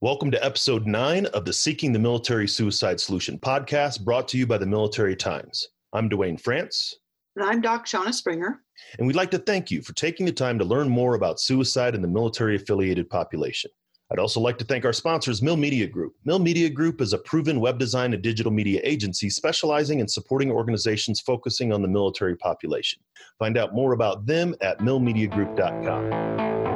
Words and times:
Welcome 0.00 0.30
to 0.30 0.44
episode 0.44 0.86
nine 0.86 1.26
of 1.26 1.44
the 1.44 1.52
Seeking 1.52 1.92
the 1.92 1.98
Military 1.98 2.46
Suicide 2.46 3.00
Solution 3.00 3.36
podcast 3.36 4.04
brought 4.04 4.28
to 4.28 4.38
you 4.38 4.46
by 4.46 4.56
the 4.56 4.64
Military 4.64 5.16
Times. 5.16 5.70
I'm 5.92 6.08
Duane 6.08 6.36
France. 6.36 6.94
And 7.34 7.44
I'm 7.44 7.60
Doc 7.60 7.84
Shauna 7.84 8.14
Springer. 8.14 8.62
And 8.96 9.08
we'd 9.08 9.16
like 9.16 9.32
to 9.32 9.40
thank 9.40 9.72
you 9.72 9.82
for 9.82 9.92
taking 9.94 10.24
the 10.24 10.30
time 10.30 10.56
to 10.60 10.64
learn 10.64 10.88
more 10.88 11.16
about 11.16 11.40
suicide 11.40 11.96
in 11.96 12.02
the 12.02 12.06
military 12.06 12.54
affiliated 12.54 13.10
population. 13.10 13.72
I'd 14.12 14.20
also 14.20 14.38
like 14.38 14.56
to 14.58 14.64
thank 14.64 14.84
our 14.84 14.92
sponsors, 14.92 15.42
Mill 15.42 15.56
Media 15.56 15.88
Group. 15.88 16.14
Mill 16.24 16.38
Media 16.38 16.70
Group 16.70 17.00
is 17.00 17.12
a 17.12 17.18
proven 17.18 17.58
web 17.58 17.80
design 17.80 18.14
and 18.14 18.22
digital 18.22 18.52
media 18.52 18.80
agency 18.84 19.28
specializing 19.28 19.98
in 19.98 20.06
supporting 20.06 20.52
organizations 20.52 21.20
focusing 21.20 21.72
on 21.72 21.82
the 21.82 21.88
military 21.88 22.36
population. 22.36 23.00
Find 23.40 23.58
out 23.58 23.74
more 23.74 23.94
about 23.94 24.26
them 24.26 24.54
at 24.60 24.78
millmediagroup.com. 24.78 26.67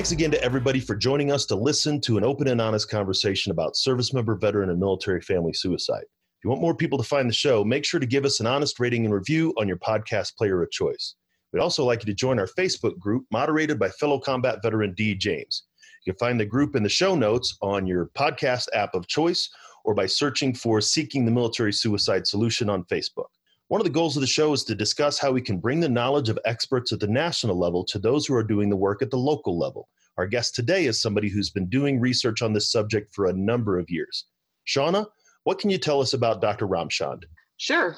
Thanks 0.00 0.12
again 0.12 0.30
to 0.30 0.42
everybody 0.42 0.80
for 0.80 0.96
joining 0.96 1.30
us 1.30 1.44
to 1.44 1.54
listen 1.54 2.00
to 2.00 2.16
an 2.16 2.24
open 2.24 2.48
and 2.48 2.58
honest 2.58 2.88
conversation 2.88 3.52
about 3.52 3.76
service 3.76 4.14
member, 4.14 4.34
veteran, 4.34 4.70
and 4.70 4.80
military 4.80 5.20
family 5.20 5.52
suicide. 5.52 6.04
If 6.04 6.42
you 6.42 6.48
want 6.48 6.62
more 6.62 6.74
people 6.74 6.96
to 6.96 7.04
find 7.04 7.28
the 7.28 7.34
show, 7.34 7.64
make 7.64 7.84
sure 7.84 8.00
to 8.00 8.06
give 8.06 8.24
us 8.24 8.40
an 8.40 8.46
honest 8.46 8.80
rating 8.80 9.04
and 9.04 9.12
review 9.12 9.52
on 9.58 9.68
your 9.68 9.76
podcast 9.76 10.38
player 10.38 10.62
of 10.62 10.70
choice. 10.70 11.16
We'd 11.52 11.60
also 11.60 11.84
like 11.84 12.00
you 12.00 12.06
to 12.06 12.14
join 12.14 12.38
our 12.38 12.46
Facebook 12.46 12.98
group 12.98 13.26
moderated 13.30 13.78
by 13.78 13.90
fellow 13.90 14.18
combat 14.18 14.60
veteran 14.62 14.94
D. 14.94 15.14
James. 15.14 15.64
You 16.06 16.14
can 16.14 16.18
find 16.18 16.40
the 16.40 16.46
group 16.46 16.76
in 16.76 16.82
the 16.82 16.88
show 16.88 17.14
notes 17.14 17.58
on 17.60 17.86
your 17.86 18.06
podcast 18.16 18.68
app 18.72 18.94
of 18.94 19.06
choice 19.06 19.50
or 19.84 19.92
by 19.92 20.06
searching 20.06 20.54
for 20.54 20.80
Seeking 20.80 21.26
the 21.26 21.30
Military 21.30 21.74
Suicide 21.74 22.26
Solution 22.26 22.70
on 22.70 22.84
Facebook. 22.84 23.28
One 23.70 23.80
of 23.80 23.84
the 23.84 23.90
goals 23.90 24.16
of 24.16 24.20
the 24.20 24.26
show 24.26 24.52
is 24.52 24.64
to 24.64 24.74
discuss 24.74 25.16
how 25.20 25.30
we 25.30 25.40
can 25.40 25.58
bring 25.58 25.78
the 25.78 25.88
knowledge 25.88 26.28
of 26.28 26.40
experts 26.44 26.90
at 26.90 26.98
the 26.98 27.06
national 27.06 27.56
level 27.56 27.84
to 27.84 28.00
those 28.00 28.26
who 28.26 28.34
are 28.34 28.42
doing 28.42 28.68
the 28.68 28.74
work 28.74 29.00
at 29.00 29.12
the 29.12 29.16
local 29.16 29.56
level. 29.56 29.88
Our 30.18 30.26
guest 30.26 30.56
today 30.56 30.86
is 30.86 31.00
somebody 31.00 31.28
who's 31.28 31.50
been 31.50 31.68
doing 31.68 32.00
research 32.00 32.42
on 32.42 32.52
this 32.52 32.72
subject 32.72 33.14
for 33.14 33.26
a 33.26 33.32
number 33.32 33.78
of 33.78 33.88
years. 33.88 34.24
Shauna, 34.66 35.06
what 35.44 35.60
can 35.60 35.70
you 35.70 35.78
tell 35.78 36.00
us 36.00 36.14
about 36.14 36.40
Dr. 36.40 36.66
Ramchand? 36.66 37.22
Sure. 37.58 37.94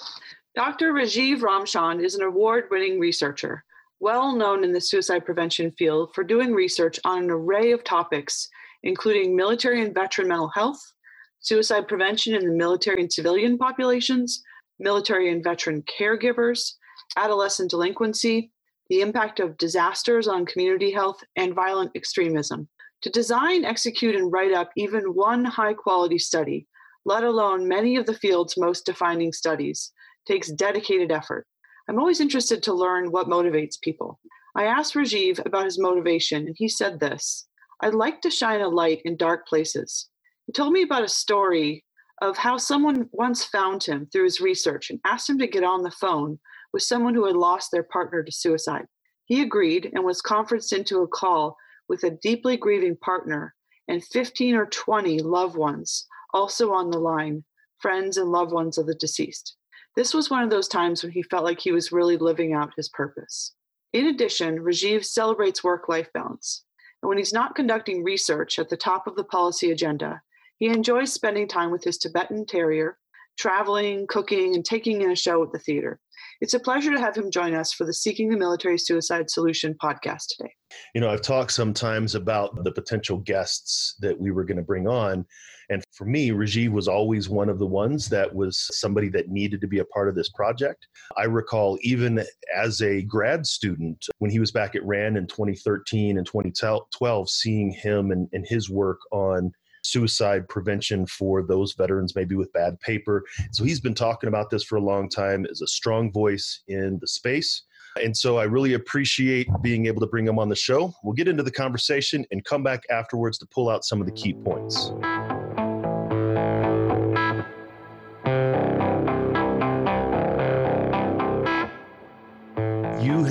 Dr. 0.55 0.93
Rajiv 0.93 1.39
Ramchand 1.39 2.05
is 2.05 2.17
an 2.17 2.23
award 2.23 2.65
winning 2.71 3.01
researcher, 3.01 3.65
well 3.99 4.37
known 4.37 4.65
in 4.65 4.75
the 4.75 4.81
suicide 4.83 5.25
prevention 5.25 5.71
field 5.71 6.15
for 6.15 6.23
doing 6.23 6.53
research 6.53 7.01
on 7.07 7.23
an 7.23 7.31
array 7.31 7.71
of 7.71 7.83
topics, 7.83 8.47
including 8.83 9.35
military 9.35 9.81
and 9.83 9.95
veteran 9.95 10.29
mental 10.29 10.49
health, 10.49 10.93
suicide 11.41 11.89
prevention 11.89 12.35
in 12.35 12.47
the 12.47 12.55
military 12.55 13.01
and 13.01 13.11
civilian 13.11 13.57
populations, 13.57 14.43
military 14.83 15.31
and 15.31 15.43
veteran 15.43 15.83
caregivers, 15.83 16.75
adolescent 17.17 17.71
delinquency, 17.71 18.53
the 18.89 19.01
impact 19.01 19.41
of 19.41 19.57
disasters 19.57 20.29
on 20.29 20.45
community 20.45 20.91
health, 20.91 21.23
and 21.37 21.55
violent 21.55 21.93
extremism. 21.95 22.69
To 23.03 23.11
design, 23.11 23.65
execute, 23.65 24.15
and 24.15 24.33
write 24.33 24.53
up 24.53 24.71
even 24.77 25.15
one 25.15 25.45
high 25.45 25.75
quality 25.75 26.19
study, 26.19 26.67
let 27.05 27.25
alone 27.25 27.67
many 27.67 27.97
of 27.97 28.07
the 28.07 28.15
field's 28.15 28.57
most 28.57 28.87
defining 28.87 29.33
studies, 29.33 29.93
takes 30.27 30.53
dedicated 30.53 31.11
effort. 31.11 31.47
I'm 31.89 31.99
always 31.99 32.21
interested 32.21 32.63
to 32.63 32.75
learn 32.75 33.11
what 33.11 33.29
motivates 33.29 33.81
people. 33.81 34.21
I 34.55 34.65
asked 34.65 34.95
Rajiv 34.95 35.45
about 35.45 35.65
his 35.65 35.81
motivation, 35.81 36.47
and 36.47 36.55
he 36.57 36.69
said 36.69 37.01
this 37.01 37.47
I'd 37.81 37.95
like 37.95 38.21
to 38.21 38.31
shine 38.31 38.61
a 38.61 38.69
light 38.69 39.01
in 39.05 39.17
dark 39.17 39.49
places. 39.49 40.09
He 40.47 40.53
told 40.53 40.73
me 40.73 40.83
about 40.83 41.05
a 41.05 41.09
story 41.09 41.85
of 42.23 42.37
how 42.37 42.57
someone 42.57 43.09
once 43.11 43.45
found 43.45 43.83
him 43.83 44.07
through 44.07 44.23
his 44.23 44.41
research 44.41 44.91
and 44.91 45.01
asked 45.05 45.29
him 45.29 45.39
to 45.41 45.47
get 45.49 45.65
on 45.65 45.83
the 45.83 45.91
phone 45.91 46.39
with 46.73 46.85
someone 46.85 47.15
who 47.15 47.27
had 47.27 47.35
lost 47.35 47.73
their 47.73 47.83
partner 47.83 48.23
to 48.23 48.31
suicide. 48.31 48.87
He 49.25 49.43
agreed 49.43 49.91
and 49.93 50.05
was 50.05 50.23
conferenced 50.23 50.73
into 50.73 51.03
a 51.03 51.09
call 51.09 51.57
with 51.89 52.05
a 52.05 52.17
deeply 52.23 52.57
grieving 52.57 52.97
partner 52.97 53.57
and 53.89 54.05
15 54.05 54.55
or 54.55 54.67
20 54.67 55.19
loved 55.19 55.57
ones 55.57 56.07
also 56.33 56.73
on 56.73 56.91
the 56.91 57.01
line, 57.01 57.43
friends 57.81 58.17
and 58.17 58.31
loved 58.31 58.53
ones 58.53 58.79
of 58.79 58.87
the 58.87 58.95
deceased. 58.95 59.57
This 59.97 60.15
was 60.15 60.31
one 60.31 60.45
of 60.45 60.51
those 60.51 60.69
times 60.69 61.03
when 61.03 61.11
he 61.11 61.25
felt 61.25 61.43
like 61.43 61.59
he 61.59 61.73
was 61.73 61.91
really 61.91 62.17
living 62.17 62.53
out 62.53 62.73
his 62.77 62.89
purpose. 62.89 63.53
In 63.93 64.07
addition, 64.07 64.61
Rajiv 64.61 65.05
celebrates 65.05 65.65
work 65.65 65.89
life 65.89 66.09
balance. 66.15 66.63
And 67.03 67.09
when 67.09 67.19
he's 67.19 67.33
not 67.33 67.57
conducting 67.57 68.05
research 68.05 68.61
at 68.61 68.69
the 68.69 68.77
top 68.77 69.09
of 69.09 69.17
the 69.17 69.25
policy 69.25 69.73
agenda, 69.73 70.23
he 70.63 70.69
enjoys 70.69 71.13
spending 71.13 71.49
time 71.49 71.73
with 71.73 71.83
his 71.83 71.99
Tibetan 71.99 72.47
Terrier, 72.47 72.97
traveling, 73.37 74.07
cooking, 74.07 74.55
and 74.55 74.65
taking 74.65 75.03
in 75.03 75.11
a 75.11 75.17
show 75.17 75.43
at 75.43 75.51
the 75.51 75.59
theater. 75.59 75.99
It's 76.41 76.55
a 76.55 76.61
pleasure 76.61 76.93
to 76.93 77.01
have 77.01 77.17
him 77.17 77.33
join 77.33 77.53
us 77.53 77.73
for 77.73 77.85
the 77.85 77.93
Seeking 77.93 78.31
the 78.31 78.37
Military 78.37 78.79
Suicide 78.79 79.29
Solution 79.29 79.75
podcast 79.83 80.27
today. 80.39 80.53
You 80.95 81.01
know, 81.01 81.11
I've 81.11 81.21
talked 81.21 81.51
sometimes 81.51 82.15
about 82.15 82.63
the 82.63 82.71
potential 82.71 83.19
guests 83.19 83.97
that 84.03 84.17
we 84.17 84.31
were 84.31 84.45
going 84.45 84.57
to 84.57 84.63
bring 84.63 84.87
on. 84.87 85.27
And 85.69 85.83
for 85.91 86.05
me, 86.05 86.31
Rajiv 86.31 86.69
was 86.69 86.87
always 86.87 87.29
one 87.29 87.49
of 87.49 87.59
the 87.59 87.67
ones 87.67 88.09
that 88.11 88.33
was 88.33 88.69
somebody 88.71 89.09
that 89.09 89.31
needed 89.31 89.61
to 89.63 89.67
be 89.67 89.81
a 89.81 89.85
part 89.87 90.09
of 90.09 90.15
this 90.15 90.29
project. 90.29 90.87
I 91.17 91.25
recall 91.25 91.77
even 91.83 92.25
as 92.55 92.83
a 92.83 93.03
grad 93.03 93.47
student, 93.47 94.07
when 94.21 94.31
he 94.31 94.39
was 94.39 94.53
back 94.53 94.77
at 94.77 94.87
RAND 94.87 95.17
in 95.17 95.27
2013 95.27 96.19
and 96.19 96.27
2012, 96.27 97.31
seeing 97.31 97.73
him 97.73 98.13
and, 98.13 98.29
and 98.33 98.47
his 98.47 98.71
work 98.71 99.01
on 99.11 99.53
suicide 99.83 100.49
prevention 100.49 101.07
for 101.07 101.43
those 101.43 101.75
veterans, 101.75 102.15
maybe 102.15 102.35
with 102.35 102.53
bad 102.53 102.79
paper. 102.81 103.25
So 103.51 103.65
he's 103.65 103.81
been 103.81 103.95
talking 103.95 104.29
about 104.29 104.51
this 104.51 104.65
for 104.65 104.77
a 104.77 104.81
long 104.81 105.09
time 105.09 105.47
as 105.51 105.61
a 105.61 105.67
strong 105.67 106.13
voice 106.13 106.63
in 106.69 106.99
the 107.01 107.07
space. 107.07 107.63
And 108.03 108.17
so 108.17 108.39
I 108.39 108.45
really 108.45 108.73
appreciate 108.73 109.49
being 109.61 109.87
able 109.87 110.01
to 110.01 110.07
bring 110.07 110.27
him 110.27 110.39
on 110.39 110.49
the 110.49 110.57
show. 110.57 110.95
We'll 111.03 111.13
get 111.13 111.29
into 111.29 111.43
the 111.43 111.51
conversation 111.51 112.25
and 112.31 112.45
come 112.45 112.63
back 112.63 112.85
afterwards 112.91 113.39
to 113.39 113.47
pull 113.47 113.69
out 113.69 113.85
some 113.85 114.01
of 114.01 114.07
the 114.07 114.13
key 114.13 114.33
points. 114.33 114.93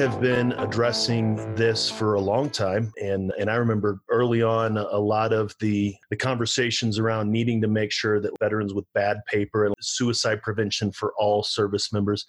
Have 0.01 0.19
been 0.19 0.53
addressing 0.53 1.35
this 1.53 1.87
for 1.87 2.15
a 2.15 2.19
long 2.19 2.49
time 2.49 2.91
and 2.99 3.31
and 3.37 3.51
I 3.51 3.55
remember 3.57 4.01
early 4.09 4.41
on 4.41 4.77
a 4.77 4.97
lot 4.97 5.31
of 5.31 5.53
the 5.59 5.95
the 6.09 6.17
conversations 6.17 6.97
around 6.97 7.31
needing 7.31 7.61
to 7.61 7.67
make 7.67 7.91
sure 7.91 8.19
that 8.19 8.31
veterans 8.39 8.73
with 8.73 8.91
bad 8.95 9.17
paper 9.27 9.67
and 9.67 9.75
suicide 9.79 10.41
prevention 10.41 10.91
for 10.91 11.13
all 11.19 11.43
service 11.43 11.93
members. 11.93 12.25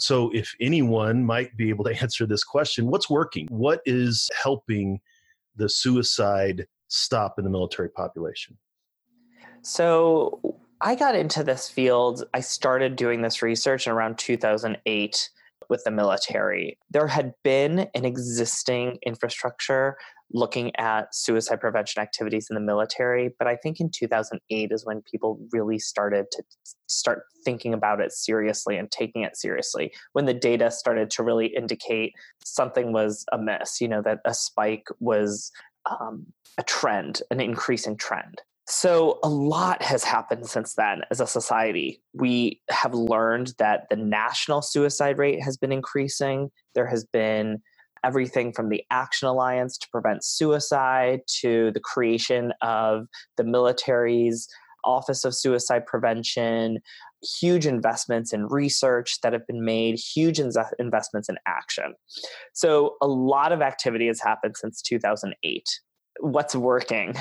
So 0.00 0.30
if 0.34 0.52
anyone 0.60 1.24
might 1.24 1.56
be 1.56 1.70
able 1.70 1.84
to 1.84 1.98
answer 2.02 2.26
this 2.26 2.44
question 2.44 2.88
what's 2.88 3.08
working? 3.08 3.46
What 3.48 3.80
is 3.86 4.28
helping 4.38 5.00
the 5.56 5.70
suicide 5.70 6.66
stop 6.88 7.38
in 7.38 7.44
the 7.44 7.50
military 7.50 7.88
population? 7.88 8.58
So 9.62 10.58
I 10.82 10.94
got 10.94 11.14
into 11.14 11.42
this 11.42 11.70
field 11.70 12.24
I 12.34 12.40
started 12.40 12.96
doing 12.96 13.22
this 13.22 13.40
research 13.40 13.86
in 13.86 13.94
around 13.94 14.18
2008 14.18 15.30
with 15.68 15.82
the 15.84 15.90
military. 15.90 16.78
There 16.90 17.06
had 17.06 17.34
been 17.42 17.88
an 17.94 18.04
existing 18.04 18.98
infrastructure 19.04 19.96
looking 20.32 20.74
at 20.76 21.14
suicide 21.14 21.60
prevention 21.60 22.02
activities 22.02 22.48
in 22.50 22.54
the 22.54 22.60
military, 22.60 23.34
but 23.38 23.46
I 23.46 23.56
think 23.56 23.80
in 23.80 23.90
2008 23.90 24.70
is 24.72 24.84
when 24.84 25.02
people 25.02 25.38
really 25.52 25.78
started 25.78 26.26
to 26.32 26.42
start 26.86 27.22
thinking 27.44 27.74
about 27.74 28.00
it 28.00 28.12
seriously 28.12 28.76
and 28.76 28.90
taking 28.90 29.22
it 29.22 29.36
seriously. 29.36 29.92
When 30.12 30.24
the 30.24 30.34
data 30.34 30.70
started 30.70 31.10
to 31.10 31.22
really 31.22 31.46
indicate 31.46 32.14
something 32.44 32.92
was 32.92 33.24
amiss, 33.32 33.80
you 33.80 33.88
know, 33.88 34.02
that 34.02 34.20
a 34.24 34.34
spike 34.34 34.88
was 34.98 35.52
um, 35.88 36.26
a 36.58 36.62
trend, 36.62 37.22
an 37.30 37.40
increasing 37.40 37.96
trend. 37.96 38.40
So, 38.66 39.18
a 39.22 39.28
lot 39.28 39.82
has 39.82 40.04
happened 40.04 40.48
since 40.48 40.74
then 40.74 41.02
as 41.10 41.20
a 41.20 41.26
society. 41.26 42.00
We 42.14 42.62
have 42.70 42.94
learned 42.94 43.52
that 43.58 43.86
the 43.90 43.96
national 43.96 44.62
suicide 44.62 45.18
rate 45.18 45.42
has 45.42 45.58
been 45.58 45.72
increasing. 45.72 46.50
There 46.74 46.86
has 46.86 47.04
been 47.04 47.60
everything 48.02 48.52
from 48.52 48.70
the 48.70 48.82
Action 48.90 49.28
Alliance 49.28 49.76
to 49.78 49.88
prevent 49.90 50.24
suicide 50.24 51.20
to 51.40 51.72
the 51.72 51.80
creation 51.80 52.52
of 52.62 53.06
the 53.36 53.44
military's 53.44 54.48
Office 54.84 55.24
of 55.24 55.34
Suicide 55.34 55.84
Prevention, 55.86 56.78
huge 57.40 57.66
investments 57.66 58.32
in 58.32 58.46
research 58.46 59.20
that 59.22 59.32
have 59.32 59.46
been 59.46 59.64
made, 59.64 59.98
huge 59.98 60.38
investments 60.38 61.28
in 61.28 61.36
action. 61.46 61.94
So, 62.54 62.96
a 63.02 63.06
lot 63.06 63.52
of 63.52 63.60
activity 63.60 64.06
has 64.06 64.20
happened 64.20 64.56
since 64.56 64.80
2008 64.80 65.64
what's 66.20 66.54
working 66.54 67.12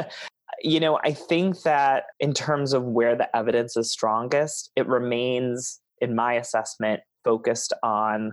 you 0.62 0.80
know, 0.80 0.98
I 1.04 1.12
think 1.12 1.62
that 1.62 2.04
in 2.20 2.32
terms 2.32 2.72
of 2.72 2.84
where 2.84 3.16
the 3.16 3.34
evidence 3.36 3.76
is 3.76 3.90
strongest, 3.90 4.70
it 4.76 4.86
remains, 4.86 5.80
in 6.00 6.14
my 6.14 6.34
assessment, 6.34 7.00
focused 7.24 7.72
on 7.82 8.32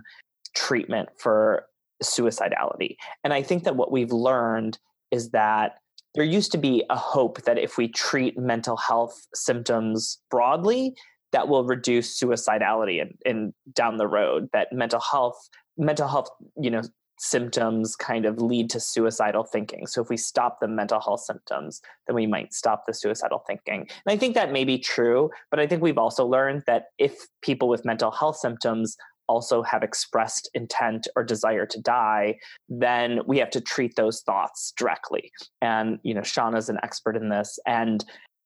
treatment 0.54 1.08
for 1.18 1.64
suicidality. 2.02 2.96
And 3.24 3.32
I 3.32 3.42
think 3.42 3.64
that 3.64 3.76
what 3.76 3.92
we've 3.92 4.12
learned 4.12 4.78
is 5.10 5.30
that 5.30 5.78
there 6.14 6.24
used 6.24 6.52
to 6.52 6.58
be 6.58 6.84
a 6.90 6.96
hope 6.96 7.42
that 7.42 7.58
if 7.58 7.76
we 7.76 7.88
treat 7.88 8.38
mental 8.38 8.76
health 8.76 9.26
symptoms 9.34 10.18
broadly, 10.30 10.94
that 11.32 11.48
will 11.48 11.64
reduce 11.64 12.20
suicidality 12.20 13.00
and, 13.24 13.52
down 13.72 13.96
the 13.96 14.06
road 14.06 14.48
that 14.52 14.72
mental 14.72 15.00
health 15.00 15.48
mental 15.78 16.08
health 16.08 16.28
you 16.60 16.70
know 16.70 16.82
symptoms 17.20 17.96
kind 17.96 18.24
of 18.24 18.40
lead 18.40 18.70
to 18.70 18.80
suicidal 18.80 19.44
thinking. 19.44 19.86
So 19.86 20.00
if 20.00 20.08
we 20.08 20.16
stop 20.16 20.58
the 20.58 20.66
mental 20.66 21.00
health 21.00 21.20
symptoms, 21.20 21.82
then 22.06 22.16
we 22.16 22.26
might 22.26 22.54
stop 22.54 22.84
the 22.86 22.94
suicidal 22.94 23.44
thinking. 23.46 23.80
And 23.80 23.88
I 24.08 24.16
think 24.16 24.34
that 24.34 24.52
may 24.52 24.64
be 24.64 24.78
true, 24.78 25.30
but 25.50 25.60
I 25.60 25.66
think 25.66 25.82
we've 25.82 25.98
also 25.98 26.26
learned 26.26 26.62
that 26.66 26.84
if 26.98 27.26
people 27.42 27.68
with 27.68 27.84
mental 27.84 28.10
health 28.10 28.36
symptoms 28.36 28.96
also 29.28 29.62
have 29.62 29.82
expressed 29.82 30.50
intent 30.54 31.06
or 31.14 31.22
desire 31.22 31.66
to 31.66 31.80
die, 31.80 32.36
then 32.70 33.20
we 33.26 33.36
have 33.36 33.50
to 33.50 33.60
treat 33.60 33.96
those 33.96 34.22
thoughts 34.22 34.72
directly. 34.76 35.30
And 35.60 35.98
you 36.02 36.14
know, 36.14 36.22
is 36.22 36.68
an 36.70 36.78
expert 36.82 37.16
in 37.16 37.28
this 37.28 37.58
and 37.66 38.02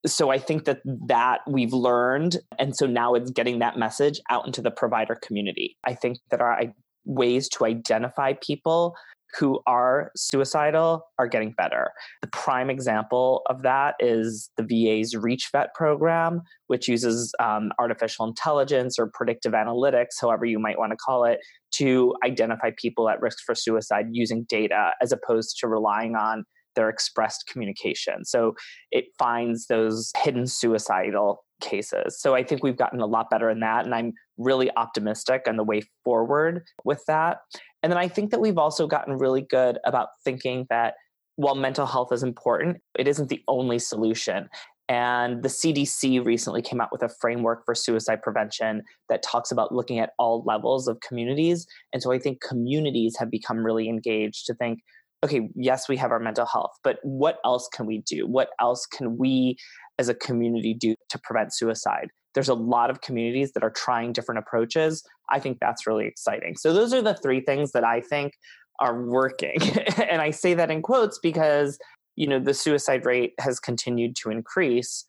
so 0.07 0.31
I 0.31 0.39
think 0.39 0.67
that 0.67 0.81
that 0.85 1.41
we've 1.49 1.73
learned 1.73 2.37
and 2.59 2.77
so 2.77 2.87
now 2.87 3.15
it's 3.15 3.31
getting 3.31 3.61
that 3.61 3.79
message 3.79 4.21
out 4.29 4.47
into 4.47 4.61
the 4.61 4.71
provider 4.71 5.15
community. 5.15 5.79
I 5.85 5.95
think 5.95 6.19
that 6.31 6.43
our 6.43 6.61
ways 7.05 7.49
to 7.51 7.65
identify 7.65 8.35
people 8.41 8.95
who 9.39 9.61
are 9.67 10.13
suicidal 10.17 11.05
are 11.19 11.27
getting 11.27 11.53
better. 11.53 11.91
The 12.23 12.29
prime 12.29 12.71
example 12.71 13.43
of 13.47 13.63
that 13.63 13.97
is 13.99 14.51
the 14.57 14.63
VA's 14.63 15.17
Reach 15.17 15.49
Vet 15.53 15.75
program, 15.75 16.43
which 16.69 16.89
uses 16.89 17.35
um, 17.41 17.73
artificial 17.79 18.27
intelligence 18.27 18.99
or 18.99 19.11
predictive 19.13 19.53
analytics, 19.53 20.21
however 20.21 20.45
you 20.45 20.59
might 20.59 20.79
want 20.79 20.93
to 20.93 20.97
call 20.97 21.25
it, 21.25 21.41
to 21.77 22.15
identify 22.25 22.71
people 22.77 23.09
at 23.09 23.21
risk 23.21 23.39
for 23.45 23.55
suicide 23.55 24.07
using 24.13 24.47
data 24.49 24.93
as 25.03 25.11
opposed 25.11 25.59
to 25.61 25.69
relying 25.69 26.15
on 26.15 26.45
their 26.77 26.89
expressed 26.89 27.49
communication. 27.51 28.25
So 28.25 28.55
it 28.91 29.07
finds 29.19 29.67
those 29.67 30.11
hidden 30.19 30.47
suicidal 30.47 31.45
cases. 31.65 32.21
So 32.21 32.35
I 32.35 32.45
think 32.45 32.63
we've 32.63 32.77
gotten 32.77 33.01
a 33.01 33.07
lot 33.07 33.31
better 33.31 33.51
in 33.51 33.61
that. 33.61 33.85
And 33.85 33.95
I'm 33.95 34.13
really 34.37 34.71
optimistic 34.77 35.43
on 35.49 35.57
the 35.57 35.65
way 35.65 35.83
forward 36.05 36.63
with 36.85 37.03
that. 37.07 37.39
And 37.83 37.91
then 37.91 37.99
I 37.99 38.09
think 38.09 38.31
that 38.31 38.41
we've 38.41 38.59
also 38.59 38.87
gotten 38.87 39.19
really 39.19 39.43
good 39.43 39.79
about 39.85 40.09
thinking 40.25 40.67
that 40.71 40.95
while 41.37 41.55
mental 41.55 41.87
health 41.87 42.13
is 42.13 42.23
important, 42.23 42.79
it 42.99 43.09
isn't 43.09 43.29
the 43.29 43.43
only 43.49 43.79
solution. 43.79 44.49
And 44.89 45.43
the 45.43 45.49
CDC 45.49 46.25
recently 46.25 46.61
came 46.61 46.81
out 46.81 46.93
with 46.93 47.03
a 47.03 47.09
framework 47.21 47.65
for 47.65 47.75
suicide 47.75 48.23
prevention 48.23 48.83
that 49.09 49.23
talks 49.23 49.51
about 49.51 49.73
looking 49.73 49.99
at 49.99 50.11
all 50.19 50.45
levels 50.47 50.87
of 50.89 51.01
communities. 51.01 51.67
And 51.93 52.03
so 52.03 52.13
I 52.13 52.19
think 52.19 52.43
communities 52.43 53.17
have 53.19 53.31
become 53.31 53.65
really 53.65 53.89
engaged 53.89 54.47
to 54.47 54.55
think 54.55 54.81
okay, 55.25 55.49
yes, 55.57 55.89
we 55.89 55.97
have 55.97 56.11
our 56.11 56.21
mental 56.21 56.45
health, 56.45 56.73
but 56.85 56.99
what 57.03 57.39
else 57.47 57.67
can 57.73 57.87
we 57.87 58.03
do? 58.07 58.27
What 58.27 58.51
else 58.61 58.85
can 58.85 59.17
we 59.17 59.57
as 59.99 60.09
a 60.09 60.15
community 60.15 60.75
do 60.75 60.95
to 61.09 61.19
prevent 61.19 61.55
suicide? 61.55 62.09
There's 62.35 62.49
a 62.49 62.55
lot 62.55 62.91
of 62.91 63.01
communities 63.01 63.53
that 63.53 63.63
are 63.63 63.71
trying 63.71 64.13
different 64.13 64.41
approaches. 64.41 65.05
I 65.31 65.39
think 65.39 65.59
that's 65.61 65.87
really 65.87 66.07
exciting. 66.07 66.57
So, 66.57 66.73
those 66.73 66.93
are 66.93 67.03
the 67.03 67.15
three 67.15 67.41
things 67.41 67.73
that 67.73 67.85
I 67.85 68.01
think 68.01 68.33
are 68.81 69.03
working. 69.03 69.57
and 70.09 70.21
I 70.21 70.31
say 70.31 70.55
that 70.55 70.71
in 70.71 70.83
quotes 70.83 71.19
because, 71.19 71.79
you 72.17 72.27
know, 72.27 72.39
the 72.39 72.55
suicide 72.55 73.05
rate 73.05 73.35
has 73.41 73.61
continued 73.61 74.17
to 74.17 74.31
increase. 74.31 75.07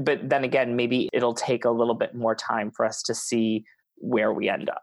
But 0.00 0.28
then 0.28 0.44
again, 0.44 0.76
maybe 0.76 1.08
it'll 1.12 1.34
take 1.34 1.64
a 1.64 1.70
little 1.70 1.94
bit 1.94 2.14
more 2.14 2.34
time 2.34 2.70
for 2.70 2.84
us 2.84 3.02
to 3.02 3.14
see 3.14 3.64
where 3.96 4.32
we 4.32 4.48
end 4.48 4.70
up. 4.70 4.82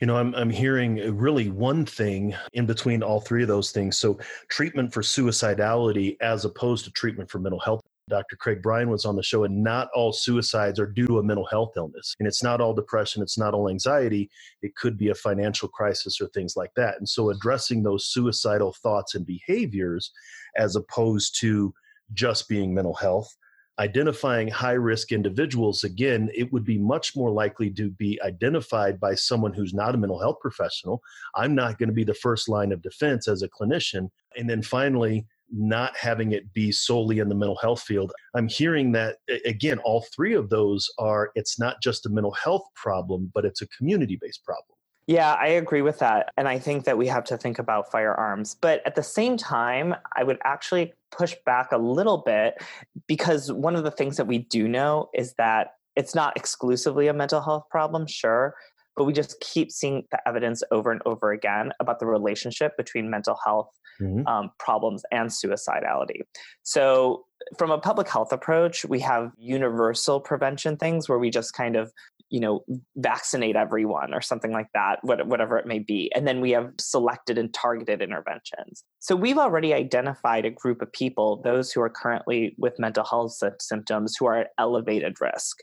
You 0.00 0.06
know, 0.06 0.16
I'm, 0.16 0.34
I'm 0.34 0.50
hearing 0.50 1.00
uh, 1.00 1.12
really 1.12 1.48
one 1.48 1.86
thing 1.86 2.34
in 2.54 2.66
between 2.66 3.04
all 3.04 3.20
three 3.20 3.42
of 3.42 3.48
those 3.48 3.70
things. 3.70 3.98
So, 3.98 4.18
treatment 4.48 4.92
for 4.92 5.00
suicidality 5.00 6.16
as 6.20 6.44
opposed 6.44 6.84
to 6.86 6.90
treatment 6.90 7.30
for 7.30 7.38
mental 7.38 7.60
health. 7.60 7.82
Dr. 8.12 8.36
Craig 8.36 8.60
Bryan 8.60 8.90
was 8.90 9.06
on 9.06 9.16
the 9.16 9.22
show, 9.22 9.44
and 9.44 9.64
not 9.64 9.88
all 9.94 10.12
suicides 10.12 10.78
are 10.78 10.86
due 10.86 11.06
to 11.06 11.18
a 11.18 11.22
mental 11.22 11.46
health 11.46 11.72
illness. 11.78 12.14
And 12.20 12.28
it's 12.28 12.42
not 12.42 12.60
all 12.60 12.74
depression, 12.74 13.22
it's 13.22 13.38
not 13.38 13.54
all 13.54 13.70
anxiety. 13.70 14.28
It 14.60 14.76
could 14.76 14.98
be 14.98 15.08
a 15.08 15.14
financial 15.14 15.66
crisis 15.66 16.20
or 16.20 16.26
things 16.28 16.54
like 16.54 16.72
that. 16.76 16.98
And 16.98 17.08
so, 17.08 17.30
addressing 17.30 17.82
those 17.82 18.08
suicidal 18.08 18.74
thoughts 18.82 19.14
and 19.14 19.24
behaviors 19.24 20.12
as 20.58 20.76
opposed 20.76 21.40
to 21.40 21.72
just 22.12 22.50
being 22.50 22.74
mental 22.74 22.92
health 22.92 23.34
identifying 23.78 24.48
high 24.48 24.72
risk 24.72 25.10
individuals, 25.10 25.82
again, 25.82 26.30
it 26.34 26.52
would 26.52 26.64
be 26.64 26.76
much 26.76 27.16
more 27.16 27.30
likely 27.30 27.70
to 27.70 27.90
be 27.92 28.20
identified 28.22 29.00
by 29.00 29.14
someone 29.14 29.54
who's 29.54 29.72
not 29.72 29.94
a 29.94 29.98
mental 29.98 30.20
health 30.20 30.36
professional. 30.40 31.02
I'm 31.34 31.54
not 31.54 31.78
going 31.78 31.88
to 31.88 31.94
be 31.94 32.04
the 32.04 32.12
first 32.12 32.48
line 32.48 32.72
of 32.72 32.82
defense 32.82 33.26
as 33.26 33.42
a 33.42 33.48
clinician. 33.48 34.10
And 34.36 34.48
then 34.50 34.62
finally, 34.62 35.26
not 35.52 35.96
having 35.96 36.32
it 36.32 36.52
be 36.52 36.72
solely 36.72 37.18
in 37.18 37.28
the 37.28 37.34
mental 37.34 37.56
health 37.56 37.82
field. 37.82 38.12
I'm 38.34 38.48
hearing 38.48 38.92
that, 38.92 39.18
again, 39.44 39.78
all 39.80 40.06
three 40.14 40.34
of 40.34 40.48
those 40.48 40.90
are 40.98 41.30
it's 41.34 41.58
not 41.58 41.82
just 41.82 42.06
a 42.06 42.08
mental 42.08 42.32
health 42.32 42.64
problem, 42.74 43.30
but 43.34 43.44
it's 43.44 43.62
a 43.62 43.68
community 43.68 44.18
based 44.20 44.44
problem. 44.44 44.76
Yeah, 45.06 45.32
I 45.32 45.48
agree 45.48 45.82
with 45.82 45.98
that. 45.98 46.30
And 46.36 46.48
I 46.48 46.58
think 46.58 46.84
that 46.84 46.96
we 46.96 47.08
have 47.08 47.24
to 47.24 47.36
think 47.36 47.58
about 47.58 47.90
firearms. 47.90 48.56
But 48.60 48.82
at 48.86 48.94
the 48.94 49.02
same 49.02 49.36
time, 49.36 49.94
I 50.16 50.22
would 50.22 50.38
actually 50.44 50.92
push 51.10 51.34
back 51.44 51.72
a 51.72 51.78
little 51.78 52.18
bit 52.18 52.62
because 53.08 53.50
one 53.50 53.74
of 53.74 53.82
the 53.82 53.90
things 53.90 54.16
that 54.16 54.26
we 54.26 54.38
do 54.38 54.68
know 54.68 55.10
is 55.12 55.34
that 55.34 55.74
it's 55.96 56.14
not 56.14 56.36
exclusively 56.36 57.08
a 57.08 57.12
mental 57.12 57.42
health 57.42 57.64
problem, 57.68 58.06
sure, 58.06 58.54
but 58.96 59.04
we 59.04 59.12
just 59.12 59.40
keep 59.40 59.70
seeing 59.70 60.04
the 60.10 60.20
evidence 60.26 60.62
over 60.70 60.92
and 60.92 61.02
over 61.04 61.32
again 61.32 61.72
about 61.80 61.98
the 61.98 62.06
relationship 62.06 62.76
between 62.76 63.10
mental 63.10 63.38
health 63.44 63.68
mm-hmm. 64.02 64.26
um, 64.26 64.50
problems 64.58 65.02
and 65.10 65.30
suicidality. 65.30 66.20
So, 66.62 67.24
from 67.58 67.70
a 67.70 67.78
public 67.78 68.08
health 68.08 68.32
approach, 68.32 68.84
we 68.84 69.00
have 69.00 69.32
universal 69.36 70.20
prevention 70.20 70.76
things 70.76 71.08
where 71.08 71.18
we 71.18 71.30
just 71.30 71.54
kind 71.54 71.76
of 71.76 71.92
you 72.32 72.40
know 72.40 72.64
vaccinate 72.96 73.54
everyone 73.56 74.14
or 74.14 74.20
something 74.20 74.52
like 74.52 74.68
that 74.74 74.98
whatever 75.02 75.58
it 75.58 75.66
may 75.66 75.78
be 75.78 76.10
and 76.16 76.26
then 76.26 76.40
we 76.40 76.50
have 76.50 76.72
selected 76.80 77.36
and 77.36 77.52
targeted 77.52 78.00
interventions 78.00 78.82
so 78.98 79.14
we've 79.14 79.38
already 79.38 79.74
identified 79.74 80.46
a 80.46 80.50
group 80.50 80.80
of 80.80 80.90
people 80.92 81.42
those 81.44 81.70
who 81.70 81.80
are 81.82 81.90
currently 81.90 82.54
with 82.56 82.78
mental 82.78 83.04
health 83.04 83.38
symptoms 83.60 84.16
who 84.18 84.26
are 84.26 84.38
at 84.38 84.48
elevated 84.58 85.20
risk 85.20 85.58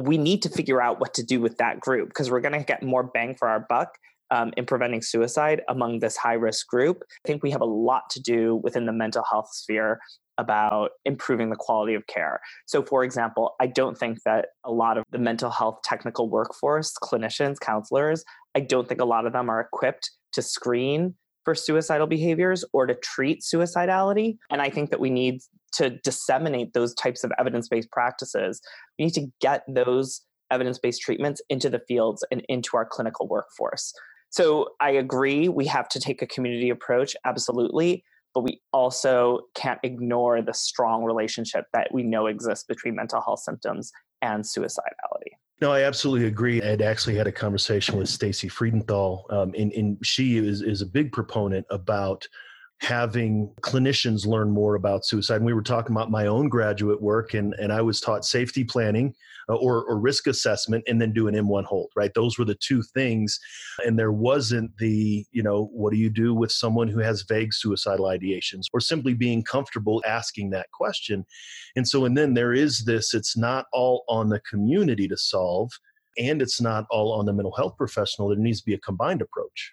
we 0.00 0.18
need 0.18 0.42
to 0.42 0.48
figure 0.48 0.80
out 0.80 0.98
what 0.98 1.14
to 1.14 1.22
do 1.22 1.40
with 1.40 1.58
that 1.58 1.78
group 1.78 2.08
because 2.08 2.30
we're 2.30 2.40
going 2.40 2.58
to 2.58 2.64
get 2.64 2.82
more 2.82 3.04
bang 3.04 3.36
for 3.38 3.46
our 3.46 3.60
buck 3.68 3.98
um, 4.30 4.52
in 4.56 4.66
preventing 4.66 5.02
suicide 5.02 5.62
among 5.68 6.00
this 6.00 6.16
high 6.16 6.34
risk 6.34 6.66
group. 6.68 7.02
I 7.24 7.28
think 7.28 7.42
we 7.42 7.50
have 7.50 7.60
a 7.60 7.66
lot 7.66 8.10
to 8.10 8.20
do 8.20 8.56
within 8.56 8.86
the 8.86 8.92
mental 8.92 9.24
health 9.28 9.48
sphere 9.52 10.00
about 10.38 10.92
improving 11.04 11.50
the 11.50 11.56
quality 11.56 11.94
of 11.94 12.06
care. 12.06 12.40
So, 12.66 12.82
for 12.82 13.02
example, 13.02 13.56
I 13.60 13.66
don't 13.66 13.98
think 13.98 14.22
that 14.24 14.48
a 14.64 14.70
lot 14.70 14.96
of 14.96 15.04
the 15.10 15.18
mental 15.18 15.50
health 15.50 15.80
technical 15.82 16.28
workforce, 16.30 16.94
clinicians, 17.02 17.58
counselors, 17.58 18.24
I 18.54 18.60
don't 18.60 18.88
think 18.88 19.00
a 19.00 19.04
lot 19.04 19.26
of 19.26 19.32
them 19.32 19.50
are 19.50 19.60
equipped 19.60 20.10
to 20.32 20.42
screen 20.42 21.14
for 21.44 21.54
suicidal 21.54 22.06
behaviors 22.06 22.64
or 22.72 22.86
to 22.86 22.94
treat 22.94 23.42
suicidality. 23.42 24.36
And 24.50 24.62
I 24.62 24.70
think 24.70 24.90
that 24.90 25.00
we 25.00 25.10
need 25.10 25.40
to 25.74 25.90
disseminate 25.90 26.72
those 26.72 26.94
types 26.94 27.24
of 27.24 27.32
evidence 27.38 27.68
based 27.68 27.90
practices. 27.90 28.60
We 28.98 29.06
need 29.06 29.14
to 29.14 29.26
get 29.40 29.64
those 29.66 30.22
evidence 30.50 30.78
based 30.78 31.02
treatments 31.02 31.42
into 31.48 31.68
the 31.68 31.80
fields 31.88 32.24
and 32.30 32.42
into 32.48 32.76
our 32.76 32.84
clinical 32.84 33.26
workforce. 33.28 33.92
So 34.30 34.70
I 34.80 34.90
agree, 34.90 35.48
we 35.48 35.66
have 35.66 35.88
to 35.90 36.00
take 36.00 36.22
a 36.22 36.26
community 36.26 36.70
approach, 36.70 37.16
absolutely 37.24 38.04
but 38.34 38.44
we 38.44 38.60
also 38.72 39.40
can't 39.54 39.80
ignore 39.82 40.42
the 40.42 40.54
strong 40.54 41.02
relationship 41.02 41.64
that 41.72 41.88
we 41.92 42.02
know 42.02 42.26
exists 42.26 42.64
between 42.64 42.94
mental 42.94 43.20
health 43.20 43.40
symptoms 43.40 43.90
and 44.22 44.44
suicidality. 44.44 45.32
No, 45.60 45.72
I 45.72 45.82
absolutely 45.82 46.28
agree. 46.28 46.62
I 46.62 46.66
had 46.66 46.82
actually 46.82 47.16
had 47.16 47.26
a 47.26 47.32
conversation 47.32 47.98
with 47.98 48.08
Stacey 48.08 48.48
Freedenthal, 48.48 49.24
um, 49.32 49.54
and, 49.58 49.72
and 49.72 49.98
she 50.06 50.36
is, 50.36 50.62
is 50.62 50.82
a 50.82 50.86
big 50.86 51.10
proponent 51.10 51.66
about 51.70 52.28
having 52.80 53.52
clinicians 53.60 54.24
learn 54.24 54.50
more 54.50 54.76
about 54.76 55.04
suicide. 55.04 55.36
And 55.36 55.44
we 55.44 55.52
were 55.52 55.62
talking 55.62 55.90
about 55.90 56.12
my 56.12 56.28
own 56.28 56.48
graduate 56.48 57.02
work, 57.02 57.34
and, 57.34 57.54
and 57.54 57.72
I 57.72 57.82
was 57.82 58.00
taught 58.00 58.24
safety 58.24 58.62
planning 58.62 59.14
Uh, 59.50 59.54
or, 59.54 59.82
or 59.84 59.98
risk 59.98 60.26
assessment 60.26 60.84
and 60.86 61.00
then 61.00 61.10
do 61.10 61.26
an 61.26 61.34
M1 61.34 61.64
hold, 61.64 61.90
right? 61.96 62.12
Those 62.14 62.38
were 62.38 62.44
the 62.44 62.54
two 62.54 62.82
things. 62.82 63.40
And 63.82 63.98
there 63.98 64.12
wasn't 64.12 64.76
the, 64.76 65.24
you 65.32 65.42
know, 65.42 65.70
what 65.72 65.90
do 65.90 65.98
you 65.98 66.10
do 66.10 66.34
with 66.34 66.52
someone 66.52 66.86
who 66.86 66.98
has 66.98 67.22
vague 67.22 67.54
suicidal 67.54 68.04
ideations 68.04 68.64
or 68.74 68.80
simply 68.80 69.14
being 69.14 69.42
comfortable 69.42 70.02
asking 70.06 70.50
that 70.50 70.70
question? 70.72 71.24
And 71.76 71.88
so, 71.88 72.04
and 72.04 72.14
then 72.14 72.34
there 72.34 72.52
is 72.52 72.84
this, 72.84 73.14
it's 73.14 73.38
not 73.38 73.64
all 73.72 74.04
on 74.10 74.28
the 74.28 74.40
community 74.40 75.08
to 75.08 75.16
solve. 75.16 75.70
And 76.18 76.42
it's 76.42 76.60
not 76.60 76.84
all 76.90 77.12
on 77.12 77.24
the 77.24 77.32
mental 77.32 77.54
health 77.56 77.78
professional. 77.78 78.28
There 78.28 78.36
needs 78.36 78.60
to 78.60 78.66
be 78.66 78.74
a 78.74 78.78
combined 78.80 79.22
approach. 79.22 79.72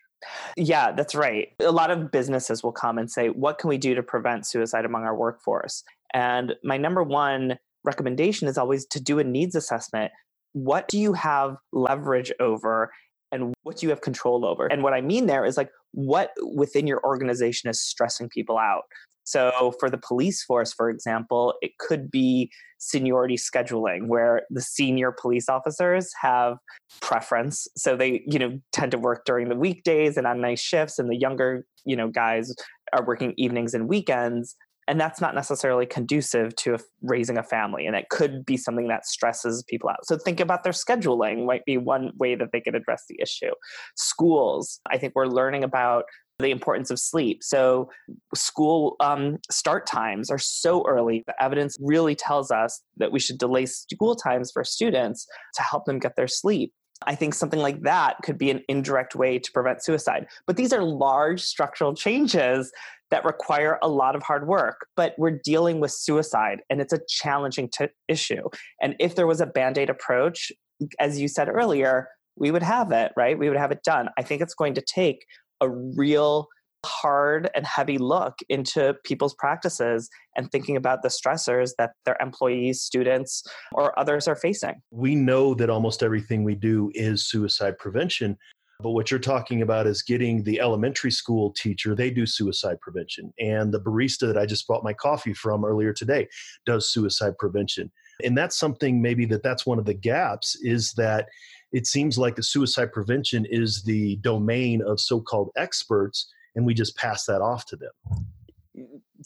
Yeah, 0.56 0.94
that's 0.94 1.16
right. 1.16 1.50
A 1.60 1.72
lot 1.72 1.92
of 1.92 2.12
businesses 2.12 2.64
will 2.64 2.72
come 2.72 2.98
and 2.98 3.12
say, 3.12 3.28
What 3.28 3.58
can 3.58 3.70
we 3.70 3.78
do 3.78 3.94
to 3.94 4.02
prevent 4.02 4.48
suicide 4.48 4.86
among 4.86 5.04
our 5.04 5.16
workforce? 5.16 5.84
And 6.14 6.56
my 6.64 6.78
number 6.78 7.04
one 7.04 7.60
recommendation 7.86 8.48
is 8.48 8.58
always 8.58 8.86
to 8.88 9.02
do 9.02 9.20
a 9.20 9.24
needs 9.24 9.56
assessment. 9.56 10.12
What 10.54 10.88
do 10.88 11.00
you 11.00 11.14
have 11.14 11.56
leverage 11.72 12.32
over? 12.40 12.92
And 13.32 13.54
what 13.64 13.78
do 13.78 13.86
you 13.86 13.90
have 13.90 14.02
control 14.02 14.46
over? 14.46 14.68
And 14.68 14.84
what 14.84 14.94
I 14.94 15.02
mean 15.02 15.26
there 15.26 15.46
is 15.46 15.58
like, 15.58 15.70
what 15.92 16.32
within 16.56 16.88
your 16.88 17.02
organization 17.04 17.70
is 17.70 17.82
stressing 17.82 18.30
people 18.30 18.58
out? 18.58 18.84
So, 19.28 19.74
for 19.80 19.90
the 19.90 19.98
police 19.98 20.44
force, 20.44 20.72
for 20.72 20.88
example, 20.88 21.56
it 21.62 21.72
could 21.80 22.12
be 22.12 22.52
seniority 22.78 23.38
scheduling 23.38 24.08
where 24.08 24.44
the 24.52 24.62
senior 24.62 25.12
police 25.12 25.50
officers 25.50 26.12
have 26.22 26.58
preference 27.02 27.68
so 27.76 27.96
they 27.96 28.24
you 28.28 28.38
know 28.38 28.60
tend 28.72 28.92
to 28.92 28.98
work 28.98 29.24
during 29.26 29.50
the 29.50 29.56
weekdays 29.56 30.18
and 30.18 30.28
on 30.28 30.40
nice 30.42 30.60
shifts 30.60 31.00
and 31.00 31.10
the 31.10 31.16
younger 31.16 31.66
you 31.86 31.96
know 31.96 32.10
guys 32.10 32.54
are 32.94 33.04
working 33.06 33.34
evenings 33.38 33.74
and 33.74 33.88
weekends 33.88 34.56
and 34.88 35.00
that's 35.00 35.22
not 35.22 35.36
necessarily 35.36 35.86
conducive 35.86 36.56
to 36.58 36.78
raising 37.02 37.38
a 37.38 37.44
family 37.44 37.86
and 37.86 37.96
it 37.96 38.10
could 38.10 38.46
be 38.46 38.58
something 38.58 38.88
that 38.88 39.06
stresses 39.06 39.64
people 39.68 39.90
out. 39.90 40.06
So 40.06 40.18
think 40.18 40.40
about 40.40 40.64
their 40.64 40.74
scheduling 40.74 41.46
might 41.46 41.66
be 41.66 41.78
one 41.78 42.12
way 42.18 42.36
that 42.36 42.50
they 42.52 42.62
could 42.62 42.76
address 42.76 43.04
the 43.10 43.20
issue. 43.22 43.52
Schools 43.96 44.80
i 44.90 44.98
think 44.98 45.14
we're 45.16 45.28
learning 45.28 45.64
about 45.64 46.06
the 46.40 46.52
importance 46.52 46.92
of 46.92 47.00
sleep. 47.00 47.44
So 47.44 47.90
school 48.34 48.98
um, 49.00 49.38
start 49.50 49.88
times 49.88 50.30
are 50.30 50.38
so 50.38 50.86
early. 50.86 51.24
The 51.28 51.42
evidence 51.42 51.78
really 51.80 52.16
tells 52.16 52.52
us 52.52 52.82
that 52.98 53.12
we 53.12 53.20
should 53.20 53.38
delay 53.38 53.66
school 53.66 54.16
times 54.16 54.52
for 54.52 54.64
students 54.64 55.26
to 55.56 55.62
help 55.62 55.86
them 55.86 56.00
get 56.00 56.16
their 56.16 56.28
sleep. 56.28 56.74
I 57.08 57.16
think 57.16 57.34
something 57.34 57.60
like 57.60 57.82
that 57.82 58.18
could 58.24 58.38
be 58.38 58.52
an 58.52 58.62
indirect 58.68 59.16
way 59.16 59.38
to 59.38 59.52
prevent 59.52 59.84
suicide. 59.84 60.28
But 60.48 60.58
these 60.58 60.72
are 60.74 60.84
large 60.84 61.42
structural 61.42 61.94
changes 61.94 62.72
that 63.12 63.26
require 63.26 63.78
a 63.82 63.88
lot 63.88 64.16
of 64.16 64.24
hard 64.24 64.48
work. 64.48 64.88
But 64.96 65.14
we're 65.18 65.40
dealing 65.44 65.80
with 65.80 65.92
suicide 65.92 66.62
and 66.70 66.82
it's 66.82 66.94
a 66.94 67.00
challenging 67.08 67.70
t- 67.70 67.88
issue. 68.08 68.44
And 68.82 68.96
if 69.00 69.16
there 69.16 69.28
was 69.28 69.42
a 69.42 69.46
band 69.46 69.78
aid 69.78 69.90
approach, 69.90 70.52
as 71.00 71.20
you 71.20 71.28
said 71.28 71.50
earlier, 71.50 72.08
we 72.36 72.52
would 72.52 72.64
have 72.64 72.92
it, 72.92 73.12
right? 73.16 73.38
We 73.38 73.48
would 73.50 73.58
have 73.58 73.72
it 73.72 73.84
done. 73.84 74.10
I 74.18 74.24
think 74.24 74.42
it's 74.42 74.56
going 74.56 74.74
to 74.76 74.82
take 74.82 75.26
a 75.62 75.70
real 75.70 76.48
hard 76.86 77.50
and 77.56 77.66
heavy 77.66 77.98
look 77.98 78.36
into 78.48 78.96
people's 79.04 79.34
practices 79.34 80.10
and 80.36 80.52
thinking 80.52 80.78
about 80.78 81.02
the 81.02 81.10
stressors 81.10 81.72
that 81.78 81.92
their 82.06 82.16
employees, 82.22 82.82
students, 82.82 83.44
or 83.74 83.98
others 84.00 84.28
are 84.28 84.36
facing. 84.36 84.76
We 84.92 85.16
know 85.16 85.56
that 85.56 85.70
almost 85.70 86.04
everything 86.04 86.44
we 86.44 86.56
do 86.56 86.92
is 86.94 87.28
suicide 87.28 87.78
prevention. 87.78 88.38
But 88.82 88.92
what 88.92 89.10
you're 89.10 89.20
talking 89.20 89.62
about 89.62 89.88
is 89.88 90.02
getting 90.02 90.44
the 90.44 90.60
elementary 90.60 91.12
school 91.12 91.52
teacher, 91.52 91.96
they 91.96 92.12
do 92.12 92.26
suicide 92.26 92.80
prevention. 92.82 93.34
And 93.40 93.74
the 93.74 93.80
barista 93.80 94.28
that 94.28 94.38
I 94.38 94.46
just 94.46 94.68
bought 94.68 94.84
my 94.84 94.94
coffee 94.94 95.34
from 95.34 95.64
earlier 95.64 95.94
today 95.94 96.28
does 96.66 96.90
suicide 96.92 97.38
prevention. 97.38 97.92
And 98.24 98.38
that's 98.38 98.58
something 98.58 99.02
maybe 99.02 99.26
that 99.28 99.44
that's 99.44 99.66
one 99.66 99.80
of 99.80 99.86
the 99.86 99.94
gaps 99.94 100.58
is 100.62 100.94
that 100.94 101.28
it 101.72 101.88
seems 101.88 102.18
like 102.18 102.36
the 102.36 102.44
suicide 102.44 102.92
prevention 102.92 103.46
is 103.50 103.84
the 103.84 104.18
domain 104.18 104.82
of 104.82 105.00
so 105.00 105.20
called 105.20 105.52
experts 105.58 106.32
and 106.56 106.66
we 106.66 106.74
just 106.74 106.96
pass 106.96 107.26
that 107.26 107.42
off 107.42 107.66
to 107.66 107.76
them. 107.76 107.92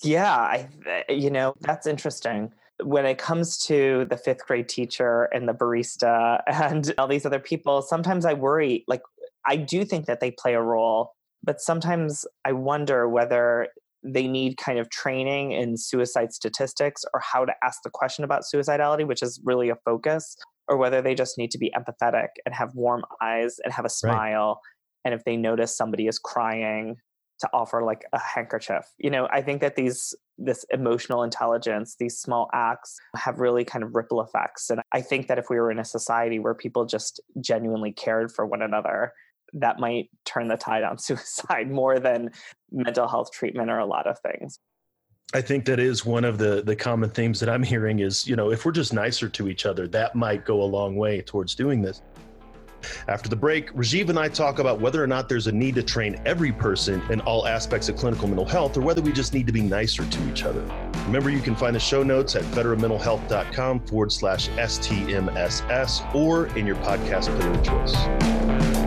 Yeah, 0.04 0.36
I, 0.36 0.68
uh, 0.88 1.14
you 1.14 1.30
know, 1.30 1.56
that's 1.62 1.88
interesting. 1.88 2.52
When 2.82 3.06
it 3.06 3.18
comes 3.18 3.58
to 3.66 4.06
the 4.10 4.18
fifth 4.18 4.46
grade 4.46 4.70
teacher 4.70 5.24
and 5.26 5.48
the 5.48 5.54
barista 5.54 6.42
and 6.48 6.94
all 6.98 7.08
these 7.08 7.26
other 7.26 7.40
people, 7.40 7.82
sometimes 7.82 8.26
I 8.26 8.34
worry, 8.34 8.84
like, 8.88 9.02
I 9.50 9.58
do 9.58 9.84
think 9.84 10.06
that 10.06 10.20
they 10.20 10.32
play 10.32 10.54
a 10.54 10.62
role, 10.62 11.14
but 11.44 11.60
sometimes 11.60 12.26
I 12.46 12.54
wonder 12.54 13.10
whether 13.10 13.68
they 14.04 14.28
need 14.28 14.58
kind 14.58 14.80
of 14.80 14.90
training 14.90 15.52
in 15.52 15.76
suicide 15.76 16.32
statistics 16.32 17.04
or 17.14 17.20
how 17.20 17.44
to 17.46 17.54
ask 17.64 17.80
the 17.84 17.90
question 17.90 18.24
about 18.24 18.44
suicidality, 18.44 19.06
which 19.06 19.24
is 19.24 19.42
really 19.44 19.70
a 19.70 19.76
focus, 19.84 20.38
or 20.68 20.78
whether 20.78 21.02
they 21.02 21.16
just 21.16 21.38
need 21.38 21.52
to 21.52 21.58
be 21.58 21.74
empathetic 21.76 22.28
and 22.46 22.56
have 22.56 22.70
warm 22.76 23.04
eyes 23.22 23.58
and 23.64 23.74
have 23.74 23.86
a 23.86 23.90
smile. 23.90 24.62
Right. 24.62 25.12
And 25.12 25.14
if 25.14 25.26
they 25.26 25.36
notice 25.36 25.76
somebody 25.76 26.08
is 26.08 26.20
crying, 26.20 26.98
to 27.40 27.50
offer 27.54 27.84
like 27.84 28.04
a 28.14 28.20
handkerchief. 28.20 28.86
You 28.98 29.10
know, 29.10 29.28
I 29.32 29.42
think 29.42 29.62
that 29.62 29.76
these 29.76 30.14
this 30.38 30.66
emotional 30.72 31.24
intelligence, 31.24 31.96
these 32.00 32.18
small 32.18 32.50
acts 32.54 32.98
have 33.16 33.40
really 33.40 33.66
kind 33.66 33.84
of 33.84 33.94
ripple 33.94 34.22
effects. 34.22 34.70
And 34.70 34.82
I 34.94 35.02
think 35.02 35.28
that 35.28 35.38
if 35.38 35.46
we 35.50 35.58
were 35.58 35.70
in 35.70 35.80
a 35.80 35.86
society 35.86 36.40
where 36.40 36.54
people 36.54 36.86
just 36.86 37.22
genuinely 37.42 37.92
cared 37.92 38.32
for 38.32 38.46
one 38.46 38.62
another, 38.62 39.12
that 39.54 39.80
might 39.80 40.10
turn 40.26 40.48
the 40.48 40.58
tide 40.58 40.84
on 40.84 40.98
suicide 41.00 41.70
more 41.70 42.00
than 42.00 42.32
mental 42.72 43.08
health 43.08 43.32
treatment 43.32 43.70
or 43.70 43.80
a 43.80 43.86
lot 43.86 44.08
of 44.08 44.18
things. 44.20 44.60
I 45.32 45.42
think 45.42 45.66
that 45.66 45.80
is 45.80 46.06
one 46.06 46.26
of 46.26 46.40
the 46.40 46.64
the 46.64 46.76
common 46.76 47.12
themes 47.12 47.40
that 47.40 47.50
I'm 47.50 47.62
hearing 47.62 48.00
is, 48.00 48.28
you 48.28 48.36
know, 48.36 48.52
if 48.52 48.66
we're 48.66 48.72
just 48.72 48.94
nicer 48.94 49.30
to 49.30 49.48
each 49.48 49.68
other, 49.68 49.88
that 49.90 50.16
might 50.16 50.44
go 50.44 50.64
a 50.64 50.66
long 50.66 50.96
way 50.96 51.22
towards 51.22 51.54
doing 51.54 51.84
this. 51.84 52.02
After 53.08 53.30
the 53.30 53.36
break, 53.36 53.72
Rajiv 53.74 54.10
and 54.10 54.18
I 54.18 54.30
talk 54.30 54.60
about 54.60 54.80
whether 54.80 55.04
or 55.04 55.08
not 55.08 55.30
there's 55.30 55.48
a 55.48 55.52
need 55.52 55.76
to 55.76 55.84
train 55.84 56.22
every 56.26 56.52
person 56.52 57.02
in 57.12 57.22
all 57.22 57.48
aspects 57.48 57.90
of 57.90 57.96
clinical 57.96 58.28
mental 58.28 58.46
health 58.46 58.78
or 58.78 58.82
whether 58.82 59.02
we 59.02 59.12
just 59.12 59.34
need 59.34 59.48
to 59.48 59.54
be 59.54 59.62
nicer 59.62 60.06
to 60.06 60.30
each 60.30 60.44
other. 60.44 60.64
Remember, 61.06 61.30
you 61.30 61.42
can 61.42 61.56
find 61.56 61.76
the 61.76 61.80
show 61.80 62.04
notes 62.04 62.36
at 62.36 62.44
veteranmentalhealth.com 62.44 63.82
forward 63.82 64.12
slash 64.12 64.50
STMSS 64.50 66.16
or 66.16 66.48
in 66.58 66.66
your 66.66 66.78
podcast 66.78 67.36
player 67.38 67.52
of 67.52 67.64
choice. 67.64 68.79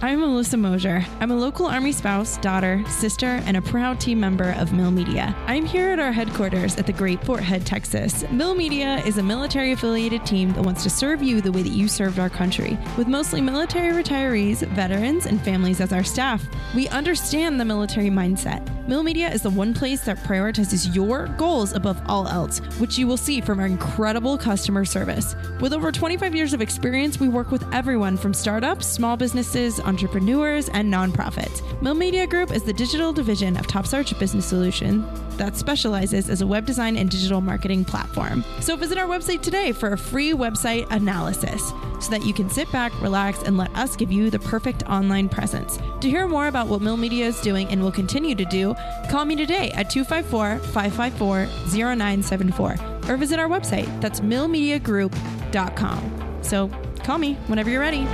I'm 0.00 0.20
Melissa 0.20 0.56
Mosier. 0.56 1.04
I'm 1.18 1.32
a 1.32 1.36
local 1.36 1.66
Army 1.66 1.90
spouse, 1.90 2.36
daughter, 2.36 2.84
sister, 2.88 3.42
and 3.46 3.56
a 3.56 3.62
proud 3.62 3.98
team 3.98 4.20
member 4.20 4.52
of 4.56 4.72
Mill 4.72 4.92
Media. 4.92 5.34
I'm 5.48 5.66
here 5.66 5.90
at 5.90 5.98
our 5.98 6.12
headquarters 6.12 6.76
at 6.76 6.86
the 6.86 6.92
Great 6.92 7.24
Fort 7.24 7.42
Hood, 7.42 7.66
Texas. 7.66 8.24
Mill 8.30 8.54
Media 8.54 8.98
is 9.04 9.18
a 9.18 9.22
military 9.24 9.72
affiliated 9.72 10.24
team 10.24 10.52
that 10.52 10.62
wants 10.62 10.84
to 10.84 10.90
serve 10.90 11.20
you 11.20 11.40
the 11.40 11.50
way 11.50 11.62
that 11.62 11.72
you 11.72 11.88
served 11.88 12.20
our 12.20 12.30
country, 12.30 12.78
with 12.96 13.08
mostly 13.08 13.40
military 13.40 13.90
retirees, 13.92 14.64
veterans, 14.68 15.26
and 15.26 15.42
families 15.42 15.80
as 15.80 15.92
our 15.92 16.04
staff. 16.04 16.46
We 16.76 16.86
understand 16.90 17.58
the 17.58 17.64
military 17.64 18.08
mindset. 18.08 18.64
Mill 18.86 19.02
Media 19.02 19.28
is 19.28 19.42
the 19.42 19.50
one 19.50 19.74
place 19.74 20.02
that 20.02 20.18
prioritizes 20.18 20.94
your 20.94 21.26
goals 21.36 21.74
above 21.74 22.00
all 22.06 22.28
else, 22.28 22.60
which 22.78 22.96
you 22.98 23.08
will 23.08 23.16
see 23.16 23.40
from 23.40 23.58
our 23.58 23.66
incredible 23.66 24.38
customer 24.38 24.84
service. 24.84 25.34
With 25.60 25.72
over 25.72 25.90
25 25.90 26.36
years 26.36 26.52
of 26.52 26.62
experience, 26.62 27.18
we 27.18 27.28
work 27.28 27.50
with 27.50 27.64
everyone 27.74 28.16
from 28.16 28.32
startups, 28.32 28.86
small 28.86 29.16
businesses, 29.16 29.80
entrepreneurs, 29.88 30.68
and 30.68 30.92
nonprofits. 30.92 31.62
Mill 31.82 31.94
Media 31.94 32.26
Group 32.26 32.52
is 32.52 32.62
the 32.62 32.72
digital 32.72 33.12
division 33.12 33.56
of 33.56 33.66
TopSearch 33.66 34.18
Business 34.18 34.44
Solution 34.44 35.06
that 35.38 35.56
specializes 35.56 36.28
as 36.28 36.42
a 36.42 36.46
web 36.46 36.66
design 36.66 36.96
and 36.96 37.08
digital 37.08 37.40
marketing 37.40 37.84
platform. 37.84 38.44
So 38.60 38.76
visit 38.76 38.98
our 38.98 39.06
website 39.06 39.40
today 39.40 39.72
for 39.72 39.92
a 39.92 39.98
free 39.98 40.32
website 40.32 40.90
analysis 40.90 41.72
so 42.00 42.10
that 42.10 42.24
you 42.24 42.34
can 42.34 42.50
sit 42.50 42.70
back, 42.70 42.92
relax, 43.00 43.42
and 43.42 43.56
let 43.56 43.74
us 43.74 43.96
give 43.96 44.12
you 44.12 44.30
the 44.30 44.38
perfect 44.38 44.82
online 44.84 45.28
presence. 45.28 45.78
To 46.00 46.08
hear 46.08 46.28
more 46.28 46.48
about 46.48 46.68
what 46.68 46.82
Mill 46.82 46.98
Media 46.98 47.26
is 47.26 47.40
doing 47.40 47.66
and 47.68 47.82
will 47.82 47.90
continue 47.90 48.34
to 48.34 48.44
do, 48.44 48.74
call 49.10 49.24
me 49.24 49.36
today 49.36 49.70
at 49.72 49.90
254 49.90 50.58
554 50.58 51.46
0974 51.66 52.76
or 53.08 53.16
visit 53.16 53.40
our 53.40 53.48
website. 53.48 53.88
That's 54.02 54.20
millmediagroup.com. 54.20 56.42
So 56.42 56.70
call 57.04 57.18
me 57.18 57.34
whenever 57.46 57.70
you're 57.70 57.80
ready. 57.80 58.06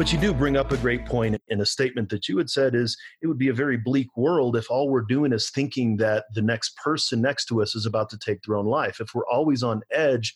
But 0.00 0.14
you 0.14 0.18
do 0.18 0.32
bring 0.32 0.56
up 0.56 0.72
a 0.72 0.78
great 0.78 1.04
point 1.04 1.42
in 1.48 1.60
a 1.60 1.66
statement 1.66 2.08
that 2.08 2.26
you 2.26 2.38
had 2.38 2.48
said 2.48 2.74
is 2.74 2.96
it 3.20 3.26
would 3.26 3.36
be 3.36 3.50
a 3.50 3.52
very 3.52 3.76
bleak 3.76 4.08
world 4.16 4.56
if 4.56 4.70
all 4.70 4.88
we're 4.88 5.02
doing 5.02 5.30
is 5.30 5.50
thinking 5.50 5.98
that 5.98 6.24
the 6.32 6.40
next 6.40 6.74
person 6.78 7.20
next 7.20 7.44
to 7.48 7.60
us 7.60 7.74
is 7.74 7.84
about 7.84 8.08
to 8.08 8.18
take 8.18 8.40
their 8.40 8.56
own 8.56 8.64
life. 8.64 8.98
If 8.98 9.14
we're 9.14 9.28
always 9.30 9.62
on 9.62 9.82
edge 9.90 10.34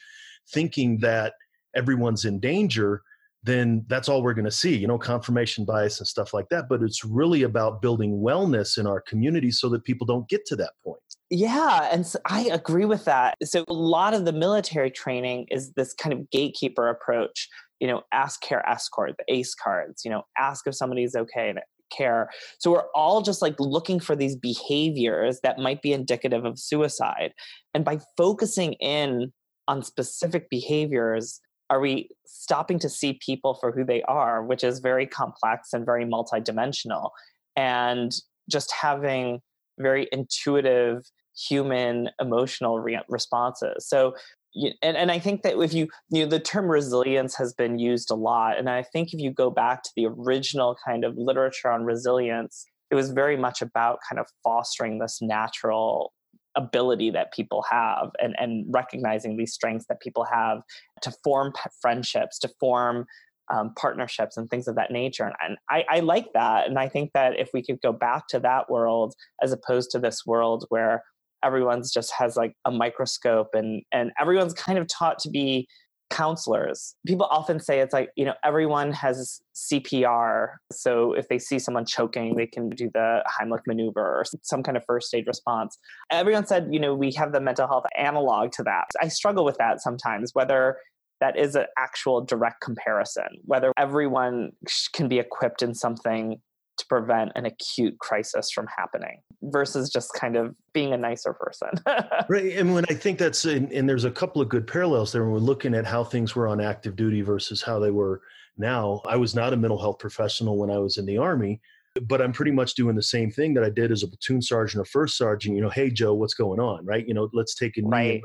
thinking 0.53 0.99
that 0.99 1.33
everyone's 1.75 2.27
in 2.27 2.41
danger, 2.41 3.01
then 3.43 3.87
that's 3.89 4.07
all 4.07 4.23
we're 4.23 4.35
going 4.35 4.45
to 4.45 4.51
see, 4.51 4.77
you 4.77 4.87
know, 4.87 4.99
confirmation 4.99 5.65
bias 5.65 5.99
and 5.99 6.07
stuff 6.07 6.35
like 6.35 6.51
that. 6.51 6.69
But 6.69 6.83
it's 6.83 7.03
really 7.03 7.43
about 7.43 7.81
building 7.81 8.21
wellness 8.21 8.77
in 8.77 8.87
our 8.87 9.01
community 9.01 9.51
so 9.51 9.71
that 9.71 9.85
people 9.85 10.07
don't 10.07 10.29
get 10.29 10.45
to 10.49 10.57
that 10.57 10.73
point. 10.85 11.01
Yeah, 11.31 11.89
and 11.91 12.07
so 12.07 12.19
I 12.27 12.43
agree 12.53 12.85
with 12.85 13.07
that. 13.07 13.35
So 13.43 13.65
a 13.67 13.73
lot 13.73 14.13
of 14.13 14.27
the 14.27 14.33
military 14.33 14.91
training 14.91 15.47
is 15.51 15.73
this 15.73 15.95
kind 15.95 16.13
of 16.13 16.31
gatekeeper 16.31 16.89
approach 16.89 17.49
you 17.81 17.87
know, 17.87 18.03
ask 18.13 18.41
care 18.41 18.67
escort, 18.69 19.15
the 19.19 19.35
ACE 19.35 19.55
cards, 19.55 20.05
you 20.05 20.11
know, 20.11 20.23
ask 20.39 20.67
if 20.67 20.75
somebody's 20.75 21.15
okay 21.15 21.51
and 21.51 21.59
care. 21.97 22.31
So 22.59 22.71
we're 22.73 22.87
all 22.95 23.23
just 23.23 23.43
like 23.43 23.59
looking 23.59 24.01
for 24.01 24.17
these 24.17 24.37
behaviors 24.37 25.41
that 25.43 25.59
might 25.59 25.83
be 25.83 25.93
indicative 25.93 26.45
of 26.45 26.59
suicide. 26.59 27.33
And 27.73 27.85
by 27.85 27.99
focusing 28.17 28.75
in 28.75 29.33
on 29.69 29.83
specific 29.83 30.51
behaviors, 30.51 31.41
are 31.71 31.81
we 31.81 32.09
stopping 32.27 32.79
to 32.81 32.89
see 32.89 33.19
people 33.25 33.55
for 33.55 33.73
who 33.73 33.85
they 33.85 34.03
are, 34.03 34.45
which 34.45 34.63
is 34.63 34.81
very 34.81 35.07
complex 35.07 35.73
and 35.73 35.85
very 35.85 36.05
multidimensional, 36.05 37.11
and 37.57 38.13
just 38.51 38.73
having 38.73 39.41
very 39.79 40.09
intuitive 40.13 41.05
human 41.37 42.11
emotional 42.21 42.79
re- 42.79 43.01
responses. 43.09 43.89
So 43.89 44.15
and, 44.55 44.97
and 44.97 45.11
I 45.11 45.19
think 45.19 45.43
that 45.43 45.61
if 45.61 45.75
you, 45.75 45.89
you 46.11 46.23
know, 46.23 46.29
the 46.29 46.41
term 46.41 46.67
resilience 46.67 47.37
has 47.37 47.53
been 47.53 47.79
used 47.79 48.11
a 48.11 48.15
lot. 48.15 48.59
And 48.59 48.71
I 48.71 48.83
think 48.83 49.13
if 49.13 49.21
you 49.21 49.31
go 49.31 49.51
back 49.51 49.83
to 49.83 49.91
the 49.97 50.07
original 50.07 50.77
kind 50.87 51.05
of 51.05 51.15
literature 51.17 51.71
on 51.71 51.85
resilience, 51.85 52.65
it 52.91 52.95
was 52.95 53.11
very 53.11 53.37
much 53.37 53.63
about 53.63 53.99
kind 54.09 54.21
of 54.21 54.27
fostering 54.43 54.99
this 54.99 55.19
natural 55.21 56.13
ability 56.57 57.11
that 57.11 57.33
people 57.33 57.65
have 57.69 58.11
and, 58.23 58.37
and 58.39 58.65
recognizing 58.69 59.37
these 59.37 59.53
strengths 59.53 59.87
that 59.89 60.01
people 60.01 60.25
have 60.25 60.59
to 61.03 61.13
form 61.25 61.53
friendships, 61.83 62.39
to 62.39 62.49
form 62.61 63.07
um, 63.53 63.73
partnerships 63.77 64.37
and 64.37 64.49
things 64.49 64.69
of 64.69 64.77
that 64.77 64.91
nature. 64.91 65.25
And, 65.25 65.35
and 65.43 65.59
I, 65.69 65.85
I 65.97 66.01
like 66.01 66.33
that. 66.35 66.67
And 66.67 66.79
I 66.79 66.89
think 66.89 67.11
that 67.13 67.39
if 67.39 67.51
we 67.53 67.63
could 67.63 67.81
go 67.83 67.93
back 67.93 68.29
to 68.29 68.41
that 68.41 68.71
world 68.71 69.15
as 69.43 69.53
opposed 69.53 69.91
to 69.91 69.99
this 69.99 70.25
world 70.25 70.65
where 70.69 71.03
everyone's 71.45 71.93
just 71.93 72.13
has 72.19 72.37
like 72.37 72.55
a 72.65 72.71
microscope 72.71 73.49
and 73.53 73.83
and 73.93 74.13
everyone's 74.21 74.55
kind 74.55 74.79
of 74.79 74.87
taught 74.89 75.19
to 75.21 75.31
be 75.31 75.69
counselors. 76.11 76.95
People 77.07 77.27
often 77.31 77.59
say 77.59 77.81
it's 77.81 77.93
like, 77.93 78.11
you 78.17 78.25
know, 78.25 78.35
everyone 78.45 78.93
has 78.93 79.41
CPR. 79.55 80.55
So 80.71 81.13
if 81.13 81.29
they 81.29 81.39
see 81.39 81.59
someone 81.59 81.87
choking, 81.87 82.37
they 82.37 82.47
can 82.47 82.69
do 82.71 82.91
the 82.93 83.25
Heimlich 83.27 83.63
maneuver 83.67 84.01
or 84.01 84.25
some 84.43 84.63
kind 84.63 84.77
of 84.77 84.85
first 84.87 85.13
aid 85.15 85.27
response. 85.27 85.77
Everyone 86.11 86.47
said, 86.47 86.69
you 86.71 86.79
know, 86.79 86.95
we 86.95 87.13
have 87.15 87.33
the 87.33 87.41
mental 87.41 87.67
health 87.67 87.87
analog 87.97 88.53
to 88.53 88.63
that. 88.65 88.87
I 89.01 89.09
struggle 89.09 89.45
with 89.45 89.57
that 89.59 89.81
sometimes, 89.81 90.31
whether 90.35 90.77
that 91.21 91.39
is 91.39 91.57
an 91.57 91.67
actual 91.79 92.21
direct 92.21 92.61
comparison, 92.61 93.29
whether 93.45 93.73
everyone 93.77 94.53
can 94.93 95.09
be 95.09 95.19
equipped 95.19 95.63
in 95.63 95.75
something 95.75 96.41
to 96.77 96.87
prevent 96.87 97.33
an 97.37 97.47
acute 97.47 97.99
crisis 97.99 98.51
from 98.51 98.67
happening 98.67 99.21
versus 99.43 99.91
just 99.91 100.13
kind 100.15 100.37
of 100.37 100.55
being 100.73 100.93
a 100.93 100.97
nicer 100.97 101.33
person. 101.33 101.69
right. 102.29 102.53
And 102.57 102.75
when 102.75 102.85
I 102.91 102.95
think 102.95 103.19
that's, 103.19 103.45
and, 103.45 103.71
and, 103.73 103.89
there's 103.89 104.05
a 104.05 104.11
couple 104.11 104.43
of 104.43 104.49
good 104.49 104.67
parallels 104.67 105.13
there 105.13 105.23
when 105.23 105.33
we're 105.33 105.39
looking 105.39 105.75
at 105.75 105.87
how 105.87 106.03
things 106.03 106.35
were 106.35 106.49
on 106.49 106.61
active 106.61 106.97
duty 106.97 107.23
versus 107.23 107.63
how 107.63 107.79
they 107.79 107.91
were 107.91 108.23
now. 108.57 109.03
I 109.07 109.17
was 109.17 109.35
not 109.35 109.53
a 109.53 109.57
mental 109.57 109.79
health 109.79 109.99
professional 109.99 110.59
when 110.59 110.71
I 110.71 110.79
was 110.79 110.99
in 110.99 111.07
the 111.07 111.19
Army, 111.19 111.61
but 112.03 112.21
I'm 112.21 112.33
pretty 112.33 112.51
much 112.51 112.75
doing 112.75 112.97
the 112.97 113.03
same 113.03 113.31
thing 113.31 113.55
that 113.55 113.65
I 113.65 113.71
did 113.71 113.93
as 113.93 114.03
a 114.03 114.09
platoon 114.09 114.43
sergeant 114.43 114.81
or 114.81 114.85
first 114.85 115.17
sergeant. 115.17 115.55
You 115.55 115.63
know, 115.63 115.71
hey, 115.71 115.91
Joe, 115.91 116.15
what's 116.15 116.35
going 116.35 116.61
on? 116.61 116.85
Right. 116.85 117.07
You 117.07 117.15
know, 117.15 117.29
let's 117.33 117.55
take 117.55 117.77
a 117.77 117.83
knee. 117.83 117.89
Right. 117.89 118.23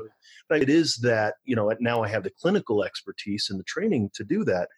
But 0.48 0.62
it 0.62 0.70
is 0.70 0.96
that, 0.96 1.34
you 1.44 1.54
know, 1.54 1.72
now 1.78 2.02
I 2.02 2.08
have 2.08 2.24
the 2.24 2.30
clinical 2.30 2.82
expertise 2.82 3.48
and 3.50 3.60
the 3.60 3.64
training 3.64 4.10
to 4.14 4.24
do 4.24 4.44
that 4.44 4.68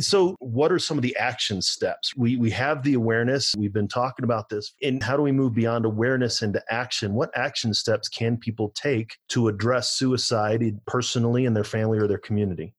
so, 0.00 0.36
what 0.38 0.70
are 0.70 0.78
some 0.78 0.98
of 0.98 1.02
the 1.02 1.16
action 1.16 1.60
steps? 1.60 2.16
We 2.16 2.36
we 2.36 2.50
have 2.50 2.82
the 2.82 2.94
awareness. 2.94 3.54
We've 3.56 3.72
been 3.72 3.88
talking 3.88 4.24
about 4.24 4.48
this. 4.48 4.74
And 4.82 5.02
how 5.02 5.16
do 5.16 5.22
we 5.22 5.32
move 5.32 5.54
beyond 5.54 5.84
awareness 5.84 6.42
into 6.42 6.62
action? 6.70 7.14
What 7.14 7.30
action 7.36 7.74
steps 7.74 8.08
can 8.08 8.36
people 8.36 8.70
take 8.70 9.16
to 9.30 9.48
address 9.48 9.90
suicide 9.90 10.62
personally 10.86 11.44
in 11.44 11.54
their 11.54 11.64
family 11.64 11.98
or 11.98 12.06
their 12.06 12.18
community? 12.18 12.74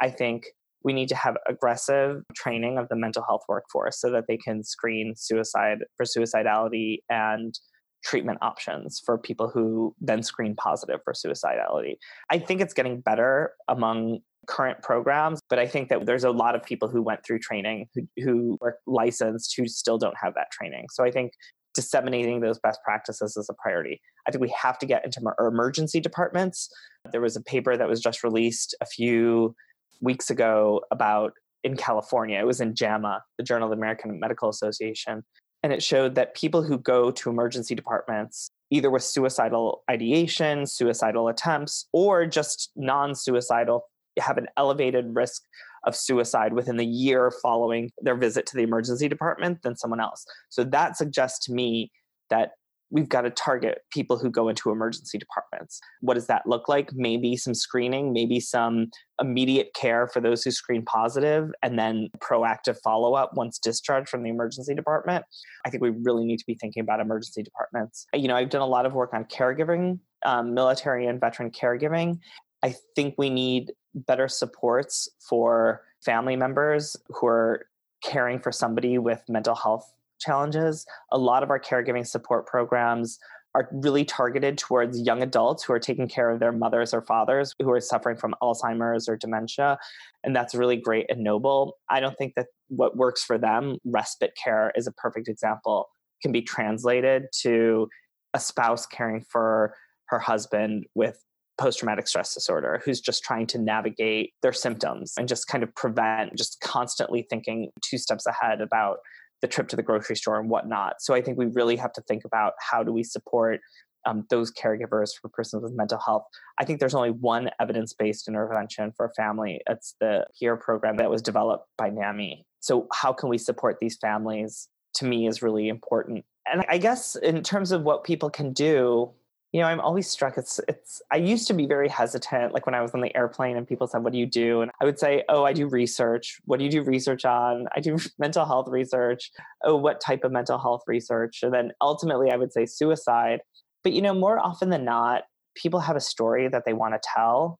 I 0.00 0.10
think 0.10 0.46
we 0.84 0.92
need 0.92 1.08
to 1.08 1.16
have 1.16 1.36
aggressive 1.48 2.22
training 2.34 2.78
of 2.78 2.88
the 2.88 2.96
mental 2.96 3.24
health 3.28 3.42
workforce 3.48 4.00
so 4.00 4.10
that 4.12 4.24
they 4.28 4.36
can 4.36 4.62
screen 4.62 5.14
suicide 5.16 5.78
for 5.96 6.04
suicidality 6.04 6.98
and 7.10 7.58
treatment 8.04 8.38
options 8.42 9.02
for 9.04 9.18
people 9.18 9.48
who 9.48 9.94
then 10.00 10.22
screen 10.22 10.54
positive 10.54 11.00
for 11.04 11.12
suicidality. 11.12 11.96
I 12.30 12.38
think 12.38 12.60
it's 12.60 12.74
getting 12.74 13.00
better 13.00 13.52
among 13.66 14.20
current 14.48 14.82
programs, 14.82 15.40
but 15.48 15.58
I 15.58 15.66
think 15.66 15.88
that 15.90 16.06
there's 16.06 16.24
a 16.24 16.30
lot 16.30 16.54
of 16.54 16.62
people 16.62 16.88
who 16.88 17.02
went 17.02 17.24
through 17.24 17.38
training 17.40 17.86
who, 17.94 18.02
who 18.16 18.58
are 18.62 18.78
licensed 18.86 19.54
who 19.56 19.68
still 19.68 19.98
don't 19.98 20.16
have 20.20 20.34
that 20.34 20.50
training. 20.50 20.86
So 20.90 21.04
I 21.04 21.10
think 21.10 21.32
disseminating 21.74 22.40
those 22.40 22.58
best 22.58 22.80
practices 22.84 23.36
is 23.36 23.48
a 23.48 23.54
priority. 23.54 24.00
I 24.26 24.30
think 24.30 24.42
we 24.42 24.54
have 24.60 24.78
to 24.80 24.86
get 24.86 25.04
into 25.04 25.20
emergency 25.38 26.00
departments. 26.00 26.68
There 27.12 27.20
was 27.20 27.36
a 27.36 27.42
paper 27.42 27.76
that 27.76 27.88
was 27.88 28.00
just 28.00 28.24
released 28.24 28.74
a 28.80 28.86
few 28.86 29.54
weeks 30.00 30.30
ago 30.30 30.82
about 30.90 31.32
in 31.62 31.76
California. 31.76 32.38
It 32.38 32.46
was 32.46 32.60
in 32.60 32.74
JAMA, 32.74 33.22
the 33.36 33.44
Journal 33.44 33.66
of 33.66 33.70
the 33.70 33.80
American 33.80 34.18
Medical 34.18 34.48
Association. 34.48 35.24
And 35.62 35.72
it 35.72 35.82
showed 35.82 36.14
that 36.14 36.34
people 36.34 36.62
who 36.62 36.78
go 36.78 37.10
to 37.10 37.30
emergency 37.30 37.74
departments, 37.74 38.50
either 38.70 38.90
with 38.90 39.02
suicidal 39.02 39.82
ideation, 39.90 40.66
suicidal 40.66 41.28
attempts, 41.28 41.86
or 41.92 42.26
just 42.26 42.70
non 42.76 43.14
suicidal 43.14 43.84
have 44.18 44.38
an 44.38 44.46
elevated 44.56 45.06
risk 45.14 45.42
of 45.86 45.94
suicide 45.94 46.52
within 46.52 46.76
the 46.76 46.86
year 46.86 47.32
following 47.42 47.90
their 48.02 48.16
visit 48.16 48.46
to 48.46 48.56
the 48.56 48.62
emergency 48.62 49.08
department 49.08 49.62
than 49.62 49.76
someone 49.76 50.00
else. 50.00 50.24
So 50.48 50.64
that 50.64 50.96
suggests 50.96 51.44
to 51.46 51.52
me 51.52 51.90
that 52.30 52.50
we've 52.90 53.08
got 53.08 53.22
to 53.22 53.30
target 53.30 53.78
people 53.92 54.18
who 54.18 54.30
go 54.30 54.48
into 54.48 54.70
emergency 54.70 55.18
departments. 55.18 55.78
What 56.00 56.14
does 56.14 56.26
that 56.28 56.46
look 56.46 56.68
like? 56.68 56.90
Maybe 56.94 57.36
some 57.36 57.54
screening, 57.54 58.12
maybe 58.12 58.40
some 58.40 58.86
immediate 59.20 59.68
care 59.74 60.08
for 60.08 60.20
those 60.20 60.42
who 60.42 60.50
screen 60.50 60.84
positive, 60.84 61.50
and 61.62 61.78
then 61.78 62.08
proactive 62.18 62.78
follow 62.82 63.14
up 63.14 63.32
once 63.34 63.58
discharged 63.58 64.08
from 64.08 64.22
the 64.22 64.30
emergency 64.30 64.74
department. 64.74 65.24
I 65.66 65.70
think 65.70 65.82
we 65.82 65.90
really 65.90 66.24
need 66.24 66.38
to 66.38 66.46
be 66.46 66.56
thinking 66.58 66.80
about 66.80 67.00
emergency 67.00 67.42
departments. 67.42 68.06
You 68.14 68.28
know, 68.28 68.36
I've 68.36 68.50
done 68.50 68.62
a 68.62 68.66
lot 68.66 68.86
of 68.86 68.94
work 68.94 69.12
on 69.12 69.24
caregiving, 69.24 69.98
um, 70.24 70.54
military 70.54 71.06
and 71.06 71.20
veteran 71.20 71.50
caregiving. 71.50 72.18
I 72.62 72.74
think 72.96 73.14
we 73.18 73.30
need 73.30 73.72
better 74.06 74.28
supports 74.28 75.08
for 75.18 75.82
family 76.04 76.36
members 76.36 76.96
who 77.08 77.26
are 77.26 77.66
caring 78.02 78.38
for 78.38 78.52
somebody 78.52 78.98
with 78.98 79.22
mental 79.28 79.54
health 79.54 79.92
challenges. 80.20 80.86
A 81.12 81.18
lot 81.18 81.42
of 81.42 81.50
our 81.50 81.60
caregiving 81.60 82.06
support 82.06 82.46
programs 82.46 83.18
are 83.54 83.68
really 83.72 84.04
targeted 84.04 84.58
towards 84.58 85.00
young 85.00 85.22
adults 85.22 85.64
who 85.64 85.72
are 85.72 85.80
taking 85.80 86.06
care 86.06 86.30
of 86.30 86.38
their 86.38 86.52
mothers 86.52 86.92
or 86.92 87.02
fathers 87.02 87.54
who 87.60 87.70
are 87.70 87.80
suffering 87.80 88.16
from 88.16 88.34
Alzheimer's 88.42 89.08
or 89.08 89.16
dementia. 89.16 89.78
And 90.22 90.36
that's 90.36 90.54
really 90.54 90.76
great 90.76 91.06
and 91.08 91.24
noble. 91.24 91.76
I 91.90 92.00
don't 92.00 92.16
think 92.16 92.34
that 92.36 92.46
what 92.68 92.96
works 92.96 93.24
for 93.24 93.38
them, 93.38 93.78
respite 93.84 94.36
care 94.42 94.72
is 94.76 94.86
a 94.86 94.92
perfect 94.92 95.28
example, 95.28 95.88
can 96.22 96.30
be 96.30 96.42
translated 96.42 97.24
to 97.40 97.88
a 98.34 98.38
spouse 98.38 98.86
caring 98.86 99.22
for 99.22 99.74
her 100.06 100.18
husband 100.18 100.84
with 100.94 101.24
post 101.58 101.80
traumatic 101.80 102.06
stress 102.06 102.34
disorder 102.34 102.80
who's 102.84 103.00
just 103.00 103.22
trying 103.22 103.46
to 103.48 103.58
navigate 103.58 104.32
their 104.42 104.52
symptoms 104.52 105.14
and 105.18 105.28
just 105.28 105.48
kind 105.48 105.62
of 105.62 105.74
prevent 105.74 106.36
just 106.36 106.60
constantly 106.60 107.26
thinking 107.28 107.70
two 107.82 107.98
steps 107.98 108.26
ahead 108.26 108.60
about 108.60 108.98
the 109.40 109.48
trip 109.48 109.68
to 109.68 109.76
the 109.76 109.82
grocery 109.82 110.16
store 110.16 110.40
and 110.40 110.50
whatnot. 110.50 110.94
So 111.00 111.14
I 111.14 111.20
think 111.20 111.38
we 111.38 111.46
really 111.46 111.76
have 111.76 111.92
to 111.94 112.02
think 112.02 112.24
about 112.24 112.54
how 112.70 112.82
do 112.82 112.92
we 112.92 113.04
support 113.04 113.60
um, 114.06 114.24
those 114.30 114.52
caregivers 114.52 115.10
for 115.20 115.28
persons 115.28 115.62
with 115.62 115.72
mental 115.72 115.98
health. 115.98 116.24
I 116.58 116.64
think 116.64 116.80
there's 116.80 116.94
only 116.94 117.10
one 117.10 117.50
evidence 117.60 117.92
based 117.92 118.28
intervention 118.28 118.92
for 118.96 119.06
a 119.06 119.14
family. 119.14 119.60
It's 119.68 119.94
the 120.00 120.26
PEER 120.38 120.56
program 120.56 120.96
that 120.96 121.10
was 121.10 121.22
developed 121.22 121.66
by 121.76 121.90
NAMI. 121.90 122.44
So, 122.60 122.86
how 122.92 123.12
can 123.12 123.28
we 123.28 123.38
support 123.38 123.78
these 123.80 123.96
families? 123.96 124.68
To 124.94 125.04
me, 125.04 125.28
is 125.28 125.42
really 125.42 125.68
important. 125.68 126.24
And 126.50 126.64
I 126.68 126.78
guess 126.78 127.14
in 127.16 127.42
terms 127.42 127.72
of 127.72 127.82
what 127.82 128.04
people 128.04 128.30
can 128.30 128.52
do, 128.52 129.12
you 129.52 129.60
know 129.60 129.66
i'm 129.66 129.80
always 129.80 130.08
struck 130.08 130.36
it's 130.36 130.60
it's 130.68 131.00
i 131.10 131.16
used 131.16 131.46
to 131.46 131.54
be 131.54 131.66
very 131.66 131.88
hesitant 131.88 132.52
like 132.52 132.66
when 132.66 132.74
i 132.74 132.82
was 132.82 132.92
on 132.92 133.00
the 133.00 133.14
airplane 133.16 133.56
and 133.56 133.66
people 133.66 133.86
said 133.86 134.02
what 134.02 134.12
do 134.12 134.18
you 134.18 134.26
do? 134.26 134.60
And 134.60 134.70
i 134.80 134.84
would 134.84 134.98
say 134.98 135.24
oh 135.28 135.44
i 135.44 135.52
do 135.52 135.68
research. 135.68 136.38
What 136.44 136.58
do 136.58 136.64
you 136.64 136.70
do 136.70 136.82
research 136.82 137.24
on? 137.24 137.66
I 137.74 137.80
do 137.80 137.98
mental 138.18 138.44
health 138.44 138.68
research. 138.68 139.30
Oh 139.64 139.76
what 139.76 140.00
type 140.00 140.24
of 140.24 140.32
mental 140.32 140.58
health 140.58 140.82
research? 140.86 141.40
And 141.42 141.52
then 141.52 141.72
ultimately 141.80 142.30
i 142.30 142.36
would 142.36 142.52
say 142.52 142.66
suicide. 142.66 143.40
But 143.84 143.92
you 143.92 144.02
know 144.02 144.14
more 144.14 144.38
often 144.38 144.70
than 144.70 144.84
not 144.84 145.22
people 145.54 145.80
have 145.80 145.96
a 145.96 146.00
story 146.00 146.48
that 146.48 146.64
they 146.64 146.72
want 146.72 146.94
to 146.94 147.00
tell 147.14 147.58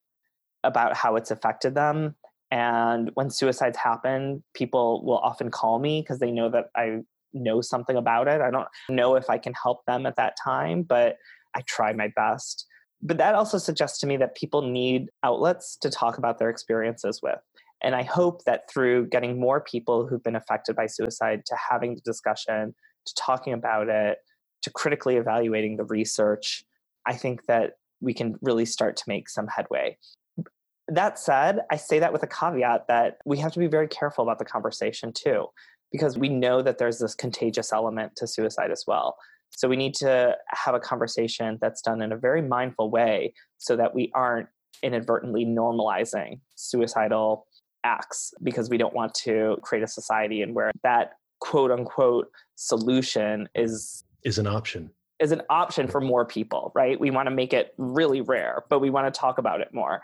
about 0.65 0.97
how 0.97 1.17
it's 1.17 1.31
affected 1.31 1.75
them. 1.75 2.15
And 2.51 3.11
when 3.15 3.31
suicides 3.31 3.79
happen 3.79 4.43
people 4.55 5.05
will 5.05 5.19
often 5.19 5.51
call 5.51 5.79
me 5.79 6.03
because 6.03 6.19
they 6.19 6.31
know 6.31 6.51
that 6.51 6.67
i 6.77 6.99
know 7.35 7.61
something 7.61 7.97
about 7.97 8.27
it. 8.27 8.41
I 8.41 8.51
don't 8.51 8.69
know 8.91 9.15
if 9.15 9.31
i 9.31 9.39
can 9.39 9.55
help 9.55 9.85
them 9.87 10.05
at 10.05 10.17
that 10.17 10.35
time 10.43 10.83
but 10.83 11.17
I 11.55 11.63
try 11.67 11.93
my 11.93 12.13
best. 12.15 12.67
But 13.01 13.19
that 13.19 13.35
also 13.35 13.59
suggests 13.59 14.01
to 14.01 14.07
me 14.07 14.17
that 14.17 14.37
people 14.37 14.63
need 14.63 15.09
outlets 15.23 15.77
to 15.83 15.91
talk 15.91 16.19
about 16.19 16.39
their 16.39 16.51
experiences 16.51 17.21
with. 17.23 17.39
And 17.83 17.95
I 17.95 18.03
hope 18.03 18.45
that 18.45 18.69
through 18.69 19.09
getting 19.09 19.39
more 19.39 19.61
people 19.61 20.07
who've 20.07 20.23
been 20.23 20.35
affected 20.35 20.75
by 20.75 20.87
suicide 20.87 21.43
to 21.47 21.57
having 21.71 21.95
the 21.95 22.01
discussion, 22.01 22.75
to 23.07 23.15
talking 23.15 23.53
about 23.53 23.89
it, 23.89 24.19
to 24.63 24.71
critically 24.71 25.17
evaluating 25.17 25.77
the 25.77 25.85
research, 25.85 26.65
I 27.07 27.15
think 27.15 27.47
that 27.47 27.75
we 28.01 28.15
can 28.15 28.37
really 28.43 28.65
start 28.65 28.97
to 28.97 29.05
make 29.07 29.29
some 29.29 29.47
headway. 29.47 29.97
That 30.89 31.19
said, 31.19 31.61
I 31.71 31.77
say 31.77 31.99
that 32.01 32.13
with 32.13 32.23
a 32.23 32.27
caveat 32.27 32.89
that 32.89 33.19
we 33.25 33.39
have 33.39 33.53
to 33.53 33.59
be 33.59 33.67
very 33.67 33.89
careful 33.89 34.25
about 34.25 34.39
the 34.39 34.45
conversation 34.45 35.13
too, 35.13 35.47
because 35.93 36.19
we 36.19 36.29
know 36.29 36.63
that 36.63 36.79
there's 36.79 36.99
this 36.99 37.15
contagious 37.15 37.73
element 37.73 38.17
to 38.17 38.27
suicide 38.27 38.71
as 38.73 38.85
well. 38.87 39.17
So 39.51 39.69
we 39.69 39.77
need 39.77 39.95
to 39.95 40.37
have 40.49 40.75
a 40.75 40.81
conversation 40.81 41.59
that's 41.61 41.81
done 41.83 42.01
in 42.03 42.13
a 42.13 42.17
very 42.17 42.43
mindful 42.43 42.91
way 42.91 43.35
so 43.59 43.77
that 43.77 43.95
we 43.95 44.11
aren't 44.15 44.49
inadvertently 44.83 45.45
normalizing 45.45 46.41
suicidal 46.55 47.47
acts 47.85 48.33
because 48.43 48.69
we 48.69 48.77
don't 48.77 48.95
want 48.95 49.15
to 49.15 49.57
create 49.63 49.83
a 49.83 49.89
society 49.89 50.43
in 50.43 50.55
where 50.55 50.71
that 50.83 51.13
quote 51.41 51.71
unquote 51.71 52.31
solution 52.57 53.49
is 53.55 54.05
is 54.25 54.39
an 54.39 54.47
option. 54.47 54.91
is 55.21 55.33
an 55.33 55.43
option 55.49 55.87
for 55.89 56.01
more 56.01 56.25
people 56.25 56.73
right? 56.75 57.01
We 57.01 57.11
want 57.11 57.27
to 57.27 57.35
make 57.35 57.53
it 57.53 57.75
really 57.79 58.21
rare 58.21 58.65
but 58.69 58.81
we 58.81 58.91
want 58.91 59.13
to 59.13 59.19
talk 59.19 59.39
about 59.39 59.61
it 59.61 59.73
more 59.73 60.03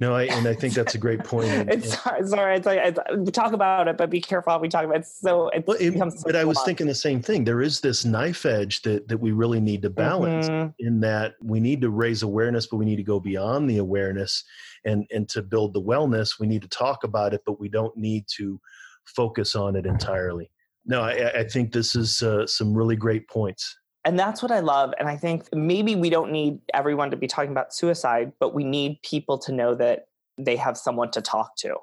No, 0.00 0.14
I, 0.14 0.24
and 0.24 0.46
I 0.46 0.54
think 0.54 0.74
that's 0.74 0.94
a 0.94 0.98
great 0.98 1.24
point. 1.24 1.48
And, 1.48 1.70
it's 1.70 1.98
sorry, 2.02 2.26
sorry. 2.26 2.56
It's 2.56 2.66
like 2.66 2.78
it's, 2.82 2.98
we 3.16 3.30
talk 3.30 3.52
about 3.52 3.88
it, 3.88 3.96
but 3.96 4.10
be 4.10 4.20
careful 4.20 4.52
how 4.52 4.58
we 4.58 4.68
talk 4.68 4.84
about 4.84 4.96
it. 4.96 5.00
It's 5.00 5.20
so 5.20 5.48
it 5.48 5.66
well, 5.66 5.76
it, 5.80 5.92
becomes. 5.92 6.20
So 6.20 6.24
but 6.26 6.36
I 6.36 6.44
was 6.44 6.62
thinking 6.62 6.86
the 6.86 6.94
same 6.94 7.22
thing. 7.22 7.44
There 7.44 7.62
is 7.62 7.80
this 7.80 8.04
knife 8.04 8.46
edge 8.46 8.82
that 8.82 9.08
that 9.08 9.18
we 9.18 9.32
really 9.32 9.60
need 9.60 9.82
to 9.82 9.90
balance. 9.90 10.48
Mhm. 10.48 10.74
In 10.78 11.00
that 11.00 11.34
we 11.42 11.60
need 11.60 11.80
to 11.82 11.90
raise 11.90 12.22
awareness, 12.22 12.66
but 12.66 12.76
we 12.76 12.84
need 12.84 12.96
to 12.96 13.02
go 13.02 13.20
beyond 13.20 13.68
the 13.68 13.78
awareness, 13.78 14.44
and 14.84 15.06
and 15.10 15.28
to 15.30 15.42
build 15.42 15.74
the 15.74 15.82
wellness, 15.82 16.38
we 16.38 16.46
need 16.46 16.62
to 16.62 16.68
talk 16.68 17.04
about 17.04 17.34
it, 17.34 17.42
but 17.44 17.60
we 17.60 17.68
don't 17.68 17.96
need 17.96 18.24
to 18.36 18.60
focus 19.04 19.54
on 19.54 19.76
it 19.76 19.86
entirely. 19.86 20.50
No, 20.84 21.02
I, 21.02 21.40
I 21.40 21.44
think 21.44 21.72
this 21.72 21.94
is 21.94 22.22
uh, 22.22 22.46
some 22.46 22.74
really 22.74 22.96
great 22.96 23.28
points. 23.28 23.76
And 24.04 24.18
that's 24.18 24.42
what 24.42 24.50
I 24.50 24.60
love. 24.60 24.92
And 24.98 25.08
I 25.08 25.16
think 25.16 25.48
maybe 25.52 25.94
we 25.94 26.10
don't 26.10 26.32
need 26.32 26.58
everyone 26.72 27.10
to 27.10 27.16
be 27.16 27.26
talking 27.26 27.50
about 27.50 27.74
suicide, 27.74 28.32
but 28.40 28.54
we 28.54 28.64
need 28.64 29.00
people 29.02 29.38
to 29.38 29.52
know 29.52 29.74
that 29.74 30.06
they 30.38 30.56
have 30.56 30.76
someone 30.78 31.10
to 31.12 31.20
talk 31.20 31.56
to, 31.58 31.76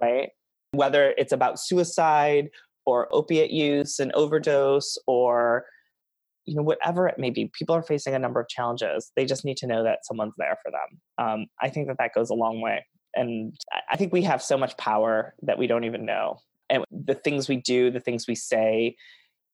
right? 0.00 0.30
Whether 0.72 1.12
it's 1.18 1.32
about 1.32 1.58
suicide 1.58 2.50
or 2.86 3.08
opiate 3.12 3.50
use 3.50 3.98
and 3.98 4.12
overdose 4.12 4.96
or 5.06 5.64
you 6.46 6.56
know 6.56 6.62
whatever 6.62 7.06
it 7.06 7.18
may 7.18 7.28
be 7.30 7.50
people 7.52 7.74
are 7.76 7.82
facing 7.82 8.14
a 8.14 8.18
number 8.18 8.40
of 8.40 8.48
challenges 8.48 9.12
they 9.14 9.26
just 9.26 9.44
need 9.44 9.58
to 9.58 9.66
know 9.66 9.84
that 9.84 9.98
someone's 10.04 10.32
there 10.38 10.56
for 10.62 10.72
them 10.72 11.00
um, 11.24 11.46
i 11.60 11.68
think 11.68 11.86
that 11.86 11.98
that 11.98 12.14
goes 12.14 12.30
a 12.30 12.34
long 12.34 12.62
way 12.62 12.84
and 13.14 13.54
I- 13.72 13.82
i 13.92 13.96
think 13.96 14.12
we 14.12 14.22
have 14.22 14.42
so 14.42 14.56
much 14.56 14.74
power 14.78 15.34
that 15.42 15.58
we 15.58 15.66
don't 15.66 15.84
even 15.84 16.06
know 16.06 16.38
and 16.70 16.82
the 16.90 17.14
things 17.14 17.46
we 17.46 17.56
do 17.56 17.90
the 17.90 18.00
things 18.00 18.26
we 18.26 18.34
say 18.34 18.96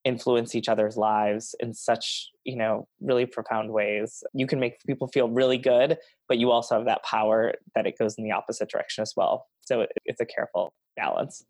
influence 0.07 0.55
each 0.55 0.69
other's 0.69 0.97
lives 0.97 1.53
in 1.59 1.75
such 1.75 2.31
you 2.45 2.57
know 2.57 2.87
really 3.01 3.27
profound 3.27 3.73
ways 3.73 4.23
you 4.33 4.47
can 4.47 4.61
make 4.61 4.81
people 4.87 5.09
feel 5.09 5.29
really 5.29 5.59
good 5.59 5.99
but 6.29 6.39
you 6.39 6.53
also 6.53 6.77
have 6.77 6.85
that 6.85 7.03
power 7.03 7.53
that 7.75 7.89
it 7.89 7.99
goes 7.99 8.15
in 8.17 8.23
the 8.23 8.31
opposite 8.31 8.71
direction 8.71 9.03
as 9.03 9.15
well 9.17 9.49
so 9.63 9.81
it, 9.81 9.91
it's 10.05 10.21
a 10.21 10.27
careful 10.27 10.73
balance 10.97 11.45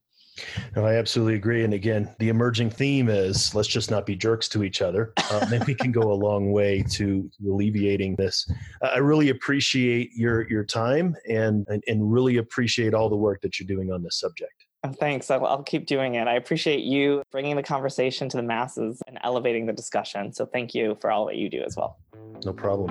No, 0.75 0.85
I 0.85 0.97
absolutely 0.97 1.35
agree. 1.35 1.65
And 1.65 1.73
again, 1.73 2.15
the 2.19 2.29
emerging 2.29 2.69
theme 2.69 3.09
is 3.09 3.55
let's 3.55 3.69
just 3.69 3.91
not 3.91 4.05
be 4.05 4.15
jerks 4.15 4.51
to 4.51 4.65
each 4.65 4.83
other. 4.83 5.15
Um, 5.33 5.53
and 5.53 5.65
we 5.65 5.75
can 5.75 5.91
go 5.91 6.13
a 6.13 6.15
long 6.15 6.53
way 6.53 6.85
to 6.91 7.29
alleviating 7.45 8.15
this. 8.17 8.49
Uh, 8.81 8.91
I 8.95 8.99
really 8.99 9.31
appreciate 9.31 10.11
your 10.15 10.49
your 10.49 10.63
time 10.63 11.17
and, 11.29 11.67
and 11.69 11.83
and 11.89 12.13
really 12.13 12.37
appreciate 12.37 12.95
all 12.95 13.09
the 13.09 13.17
work 13.17 13.41
that 13.41 13.59
you're 13.59 13.67
doing 13.67 13.91
on 13.91 14.05
this 14.05 14.21
subject. 14.21 14.67
Oh, 14.87 14.93
thanks 14.93 15.31
I'll, 15.31 15.45
I'll 15.47 15.63
keep 15.63 15.87
doing 15.87 16.15
it 16.15 16.27
i 16.27 16.35
appreciate 16.35 16.81
you 16.81 17.23
bringing 17.31 17.57
the 17.57 17.63
conversation 17.63 18.29
to 18.29 18.37
the 18.37 18.43
masses 18.43 19.03
and 19.07 19.19
elevating 19.25 19.67
the 19.67 19.73
discussion 19.73 20.33
so 20.33 20.47
thank 20.47 20.75
you 20.75 20.97
for 21.01 21.11
all 21.11 21.27
that 21.27 21.37
you 21.37 21.49
do 21.49 21.63
as 21.63 21.77
well 21.77 21.99
No 22.45 22.53
problem. 22.53 22.91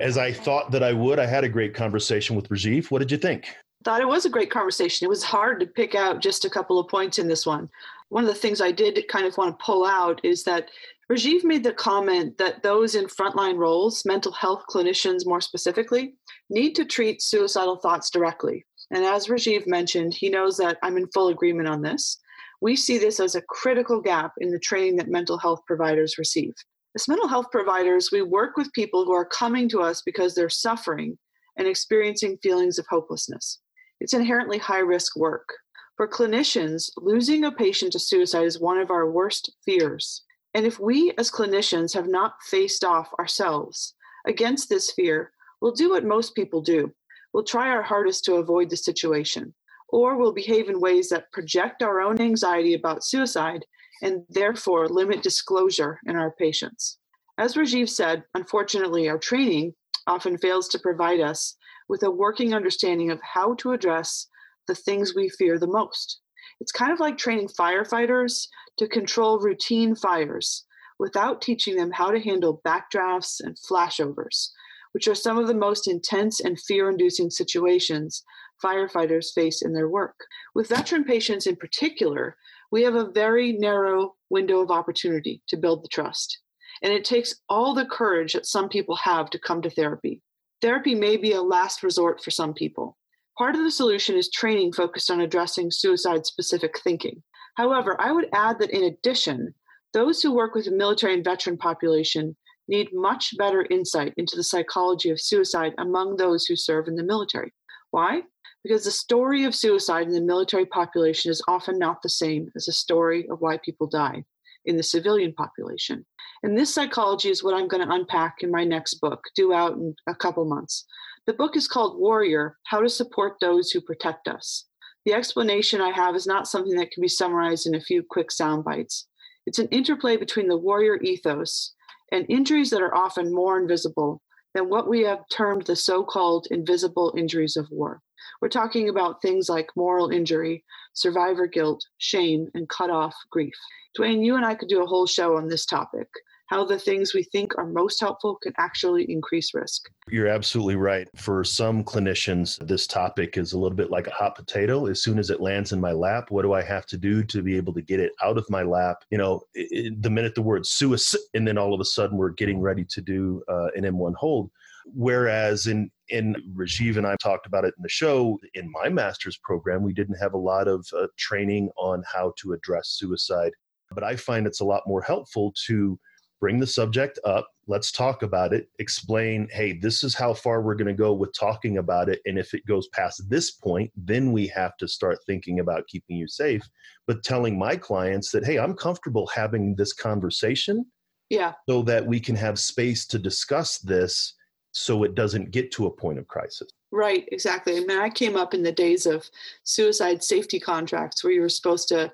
As 0.00 0.16
I 0.16 0.32
thought 0.32 0.70
that 0.70 0.82
I 0.82 0.92
would, 0.92 1.18
I 1.18 1.26
had 1.26 1.44
a 1.44 1.48
great 1.48 1.74
conversation 1.74 2.34
with 2.34 2.48
Rajiv. 2.48 2.90
What 2.90 3.00
did 3.00 3.10
you 3.10 3.18
think? 3.18 3.48
thought 3.82 4.02
it 4.02 4.08
was 4.08 4.26
a 4.26 4.30
great 4.30 4.50
conversation. 4.50 5.06
It 5.06 5.08
was 5.08 5.22
hard 5.22 5.58
to 5.60 5.66
pick 5.66 5.94
out 5.94 6.20
just 6.20 6.44
a 6.44 6.50
couple 6.50 6.78
of 6.78 6.86
points 6.88 7.18
in 7.18 7.28
this 7.28 7.46
one. 7.46 7.70
One 8.10 8.24
of 8.24 8.28
the 8.28 8.34
things 8.34 8.60
I 8.60 8.72
did 8.72 9.02
kind 9.08 9.24
of 9.24 9.36
want 9.38 9.58
to 9.58 9.64
pull 9.64 9.86
out 9.86 10.20
is 10.22 10.44
that 10.44 10.68
Rajiv 11.10 11.42
made 11.42 11.64
the 11.64 11.72
comment 11.72 12.38
that 12.38 12.62
those 12.62 12.94
in 12.94 13.06
frontline 13.06 13.56
roles, 13.56 14.04
mental 14.04 14.30
health 14.30 14.62
clinicians 14.70 15.26
more 15.26 15.40
specifically, 15.40 16.14
need 16.50 16.76
to 16.76 16.84
treat 16.84 17.20
suicidal 17.20 17.78
thoughts 17.78 18.10
directly. 18.10 18.64
And 18.92 19.04
as 19.04 19.26
Rajiv 19.26 19.66
mentioned, 19.66 20.14
he 20.14 20.28
knows 20.28 20.56
that 20.58 20.78
I'm 20.84 20.96
in 20.96 21.08
full 21.08 21.26
agreement 21.26 21.66
on 21.66 21.82
this. 21.82 22.20
We 22.60 22.76
see 22.76 22.96
this 22.96 23.18
as 23.18 23.34
a 23.34 23.42
critical 23.42 24.00
gap 24.00 24.34
in 24.38 24.52
the 24.52 24.58
training 24.60 24.96
that 24.96 25.08
mental 25.08 25.36
health 25.36 25.62
providers 25.66 26.16
receive. 26.16 26.52
As 26.94 27.08
mental 27.08 27.26
health 27.26 27.46
providers, 27.50 28.10
we 28.12 28.22
work 28.22 28.56
with 28.56 28.72
people 28.72 29.04
who 29.04 29.12
are 29.12 29.24
coming 29.24 29.68
to 29.70 29.80
us 29.80 30.02
because 30.02 30.36
they're 30.36 30.48
suffering 30.48 31.18
and 31.56 31.66
experiencing 31.66 32.38
feelings 32.40 32.78
of 32.78 32.86
hopelessness. 32.88 33.58
It's 34.00 34.14
inherently 34.14 34.58
high 34.58 34.78
risk 34.78 35.16
work. 35.16 35.48
For 35.96 36.06
clinicians, 36.06 36.88
losing 36.96 37.44
a 37.44 37.50
patient 37.50 37.92
to 37.92 37.98
suicide 37.98 38.46
is 38.46 38.60
one 38.60 38.78
of 38.78 38.92
our 38.92 39.10
worst 39.10 39.52
fears. 39.64 40.22
And 40.54 40.66
if 40.66 40.80
we 40.80 41.12
as 41.16 41.30
clinicians 41.30 41.94
have 41.94 42.08
not 42.08 42.34
faced 42.42 42.84
off 42.84 43.12
ourselves 43.18 43.94
against 44.26 44.68
this 44.68 44.90
fear, 44.90 45.32
we'll 45.60 45.72
do 45.72 45.90
what 45.90 46.04
most 46.04 46.34
people 46.34 46.60
do. 46.60 46.92
We'll 47.32 47.44
try 47.44 47.68
our 47.68 47.82
hardest 47.82 48.24
to 48.24 48.34
avoid 48.34 48.70
the 48.70 48.76
situation, 48.76 49.54
or 49.88 50.16
we'll 50.16 50.32
behave 50.32 50.68
in 50.68 50.80
ways 50.80 51.08
that 51.10 51.30
project 51.32 51.82
our 51.82 52.00
own 52.00 52.20
anxiety 52.20 52.74
about 52.74 53.04
suicide 53.04 53.64
and 54.02 54.24
therefore 54.28 54.88
limit 54.88 55.22
disclosure 55.22 56.00
in 56.06 56.16
our 56.16 56.32
patients. 56.32 56.98
As 57.38 57.54
Rajiv 57.54 57.88
said, 57.88 58.24
unfortunately, 58.34 59.08
our 59.08 59.18
training 59.18 59.74
often 60.06 60.36
fails 60.38 60.68
to 60.68 60.78
provide 60.78 61.20
us 61.20 61.56
with 61.88 62.02
a 62.02 62.10
working 62.10 62.54
understanding 62.54 63.10
of 63.10 63.20
how 63.22 63.54
to 63.54 63.72
address 63.72 64.26
the 64.66 64.74
things 64.74 65.14
we 65.14 65.28
fear 65.28 65.58
the 65.58 65.66
most. 65.66 66.20
It's 66.60 66.72
kind 66.72 66.92
of 66.92 67.00
like 67.00 67.16
training 67.16 67.48
firefighters 67.48 68.46
to 68.78 68.86
control 68.86 69.40
routine 69.40 69.94
fires 69.94 70.64
without 70.98 71.40
teaching 71.40 71.76
them 71.76 71.90
how 71.92 72.10
to 72.10 72.20
handle 72.20 72.60
backdrafts 72.66 73.40
and 73.40 73.56
flashovers, 73.56 74.50
which 74.92 75.08
are 75.08 75.14
some 75.14 75.38
of 75.38 75.46
the 75.46 75.54
most 75.54 75.88
intense 75.88 76.40
and 76.40 76.60
fear 76.60 76.90
inducing 76.90 77.30
situations 77.30 78.22
firefighters 78.62 79.32
face 79.34 79.62
in 79.62 79.72
their 79.72 79.88
work. 79.88 80.16
With 80.54 80.68
veteran 80.68 81.04
patients 81.04 81.46
in 81.46 81.56
particular, 81.56 82.36
we 82.70 82.82
have 82.82 82.94
a 82.94 83.10
very 83.10 83.52
narrow 83.52 84.14
window 84.28 84.60
of 84.60 84.70
opportunity 84.70 85.42
to 85.48 85.56
build 85.56 85.82
the 85.82 85.88
trust. 85.88 86.40
And 86.82 86.92
it 86.92 87.04
takes 87.04 87.34
all 87.48 87.74
the 87.74 87.86
courage 87.86 88.34
that 88.34 88.46
some 88.46 88.68
people 88.68 88.96
have 88.96 89.30
to 89.30 89.38
come 89.38 89.62
to 89.62 89.70
therapy. 89.70 90.22
Therapy 90.60 90.94
may 90.94 91.16
be 91.16 91.32
a 91.32 91.42
last 91.42 91.82
resort 91.82 92.22
for 92.22 92.30
some 92.30 92.52
people. 92.52 92.98
Part 93.38 93.54
of 93.54 93.62
the 93.62 93.70
solution 93.70 94.16
is 94.16 94.30
training 94.30 94.72
focused 94.72 95.10
on 95.10 95.20
addressing 95.20 95.70
suicide 95.70 96.26
specific 96.26 96.78
thinking. 96.80 97.22
However, 97.56 98.00
I 98.00 98.12
would 98.12 98.28
add 98.32 98.58
that 98.58 98.70
in 98.70 98.84
addition, 98.84 99.54
those 99.92 100.22
who 100.22 100.34
work 100.34 100.54
with 100.54 100.66
the 100.66 100.70
military 100.70 101.14
and 101.14 101.24
veteran 101.24 101.56
population 101.56 102.36
need 102.68 102.88
much 102.92 103.36
better 103.36 103.66
insight 103.70 104.14
into 104.16 104.36
the 104.36 104.44
psychology 104.44 105.10
of 105.10 105.20
suicide 105.20 105.74
among 105.78 106.16
those 106.16 106.46
who 106.46 106.54
serve 106.54 106.86
in 106.86 106.94
the 106.94 107.02
military. 107.02 107.52
Why? 107.90 108.22
Because 108.62 108.84
the 108.84 108.90
story 108.90 109.44
of 109.44 109.54
suicide 109.54 110.06
in 110.06 110.12
the 110.12 110.20
military 110.20 110.66
population 110.66 111.30
is 111.30 111.42
often 111.48 111.78
not 111.78 112.02
the 112.02 112.08
same 112.08 112.50
as 112.54 112.66
the 112.66 112.72
story 112.72 113.26
of 113.30 113.40
why 113.40 113.58
people 113.64 113.86
die 113.86 114.24
in 114.64 114.76
the 114.76 114.82
civilian 114.82 115.32
population. 115.32 116.04
And 116.42 116.56
this 116.56 116.72
psychology 116.72 117.30
is 117.30 117.42
what 117.42 117.54
I'm 117.54 117.68
going 117.68 117.86
to 117.86 117.92
unpack 117.92 118.36
in 118.42 118.50
my 118.50 118.64
next 118.64 118.94
book, 118.94 119.24
due 119.34 119.52
out 119.52 119.72
in 119.72 119.94
a 120.06 120.14
couple 120.14 120.44
months. 120.44 120.84
The 121.26 121.34
book 121.34 121.54
is 121.54 121.68
called 121.68 122.00
Warrior 122.00 122.56
How 122.64 122.80
to 122.80 122.88
Support 122.88 123.36
Those 123.40 123.70
Who 123.70 123.82
Protect 123.82 124.26
Us. 124.26 124.64
The 125.04 125.12
explanation 125.12 125.80
I 125.80 125.90
have 125.90 126.16
is 126.16 126.26
not 126.26 126.48
something 126.48 126.74
that 126.76 126.90
can 126.90 127.02
be 127.02 127.08
summarized 127.08 127.66
in 127.66 127.74
a 127.74 127.80
few 127.80 128.02
quick 128.02 128.32
sound 128.32 128.64
bites. 128.64 129.06
It's 129.46 129.58
an 129.58 129.68
interplay 129.68 130.16
between 130.16 130.48
the 130.48 130.56
warrior 130.56 130.96
ethos 131.02 131.74
and 132.10 132.24
injuries 132.30 132.70
that 132.70 132.80
are 132.80 132.94
often 132.94 133.34
more 133.34 133.60
invisible 133.60 134.22
than 134.54 134.70
what 134.70 134.88
we 134.88 135.02
have 135.02 135.28
termed 135.30 135.66
the 135.66 135.76
so 135.76 136.02
called 136.02 136.48
invisible 136.50 137.12
injuries 137.16 137.56
of 137.56 137.68
war. 137.70 138.00
We're 138.40 138.48
talking 138.48 138.88
about 138.88 139.20
things 139.20 139.50
like 139.50 139.68
moral 139.76 140.10
injury, 140.10 140.64
survivor 140.94 141.46
guilt, 141.46 141.84
shame, 141.98 142.48
and 142.54 142.68
cut 142.68 142.88
off 142.88 143.14
grief. 143.30 143.54
Duane, 143.94 144.22
you 144.22 144.36
and 144.36 144.46
I 144.46 144.54
could 144.54 144.68
do 144.68 144.82
a 144.82 144.86
whole 144.86 145.06
show 145.06 145.36
on 145.36 145.48
this 145.48 145.66
topic 145.66 146.08
how 146.50 146.64
the 146.64 146.78
things 146.78 147.14
we 147.14 147.22
think 147.22 147.56
are 147.56 147.66
most 147.66 148.00
helpful 148.00 148.36
can 148.42 148.52
actually 148.58 149.08
increase 149.08 149.54
risk. 149.54 149.88
You're 150.08 150.26
absolutely 150.26 150.74
right. 150.74 151.08
For 151.16 151.44
some 151.44 151.84
clinicians, 151.84 152.58
this 152.66 152.88
topic 152.88 153.38
is 153.38 153.52
a 153.52 153.58
little 153.58 153.76
bit 153.76 153.92
like 153.92 154.08
a 154.08 154.12
hot 154.12 154.34
potato. 154.34 154.86
As 154.86 155.00
soon 155.00 155.20
as 155.20 155.30
it 155.30 155.40
lands 155.40 155.70
in 155.70 155.80
my 155.80 155.92
lap, 155.92 156.32
what 156.32 156.42
do 156.42 156.52
I 156.52 156.62
have 156.62 156.86
to 156.86 156.98
do 156.98 157.22
to 157.22 157.40
be 157.40 157.56
able 157.56 157.72
to 157.74 157.80
get 157.80 158.00
it 158.00 158.10
out 158.20 158.36
of 158.36 158.50
my 158.50 158.64
lap? 158.64 159.04
You 159.10 159.18
know, 159.18 159.42
the 159.54 160.10
minute 160.10 160.34
the 160.34 160.42
word 160.42 160.66
suicide, 160.66 161.20
and 161.34 161.46
then 161.46 161.56
all 161.56 161.72
of 161.72 161.80
a 161.80 161.84
sudden 161.84 162.18
we're 162.18 162.30
getting 162.30 162.60
ready 162.60 162.84
to 162.84 163.00
do 163.00 163.44
uh, 163.48 163.68
an 163.76 163.84
M1 163.84 164.14
hold. 164.16 164.50
Whereas 164.86 165.68
in 165.68 165.88
in 166.08 166.34
Rajiv 166.56 166.96
and 166.96 167.06
I 167.06 167.14
talked 167.22 167.46
about 167.46 167.64
it 167.64 167.74
in 167.76 167.82
the 167.84 167.88
show. 167.88 168.40
In 168.54 168.68
my 168.72 168.88
master's 168.88 169.38
program, 169.44 169.84
we 169.84 169.92
didn't 169.92 170.16
have 170.16 170.34
a 170.34 170.38
lot 170.38 170.66
of 170.66 170.84
uh, 170.98 171.06
training 171.16 171.70
on 171.78 172.02
how 172.12 172.32
to 172.38 172.54
address 172.54 172.88
suicide, 172.88 173.52
but 173.92 174.02
I 174.02 174.16
find 174.16 174.48
it's 174.48 174.58
a 174.58 174.64
lot 174.64 174.82
more 174.88 175.02
helpful 175.02 175.54
to 175.66 175.96
bring 176.40 176.58
the 176.58 176.66
subject 176.66 177.18
up 177.24 177.48
let's 177.66 177.92
talk 177.92 178.22
about 178.22 178.52
it 178.52 178.68
explain 178.78 179.48
hey 179.52 179.72
this 179.72 180.02
is 180.02 180.14
how 180.14 180.34
far 180.34 180.62
we're 180.62 180.74
going 180.74 180.86
to 180.86 180.94
go 180.94 181.12
with 181.12 181.32
talking 181.38 181.78
about 181.78 182.08
it 182.08 182.20
and 182.24 182.38
if 182.38 182.54
it 182.54 182.66
goes 182.66 182.88
past 182.88 183.28
this 183.28 183.50
point 183.50 183.90
then 183.96 184.32
we 184.32 184.46
have 184.46 184.76
to 184.76 184.88
start 184.88 185.18
thinking 185.26 185.60
about 185.60 185.86
keeping 185.86 186.16
you 186.16 186.26
safe. 186.26 186.68
But 187.06 187.22
telling 187.22 187.58
my 187.58 187.76
clients 187.76 188.30
that 188.32 188.44
hey 188.44 188.58
i'm 188.58 188.74
comfortable 188.74 189.26
having 189.28 189.76
this 189.76 189.92
conversation 189.92 190.86
Yeah, 191.28 191.52
so 191.68 191.82
that 191.82 192.04
we 192.04 192.18
can 192.20 192.36
have 192.36 192.58
space 192.58 193.06
to 193.08 193.18
discuss 193.18 193.78
this 193.78 194.34
so 194.72 195.02
it 195.04 195.14
doesn't 195.14 195.50
get 195.50 195.72
to 195.72 195.86
a 195.86 195.90
point 195.90 196.18
of 196.18 196.28
crisis. 196.28 196.70
Right, 196.92 197.28
exactly. 197.32 197.76
I 197.76 197.80
mean, 197.80 197.98
I 197.98 198.08
came 198.08 198.36
up 198.36 198.54
in 198.54 198.62
the 198.62 198.72
days 198.72 199.06
of 199.06 199.28
suicide 199.64 200.22
safety 200.22 200.58
contracts 200.60 201.22
where 201.22 201.32
you 201.32 201.40
were 201.40 201.48
supposed 201.48 201.88
to 201.88 202.12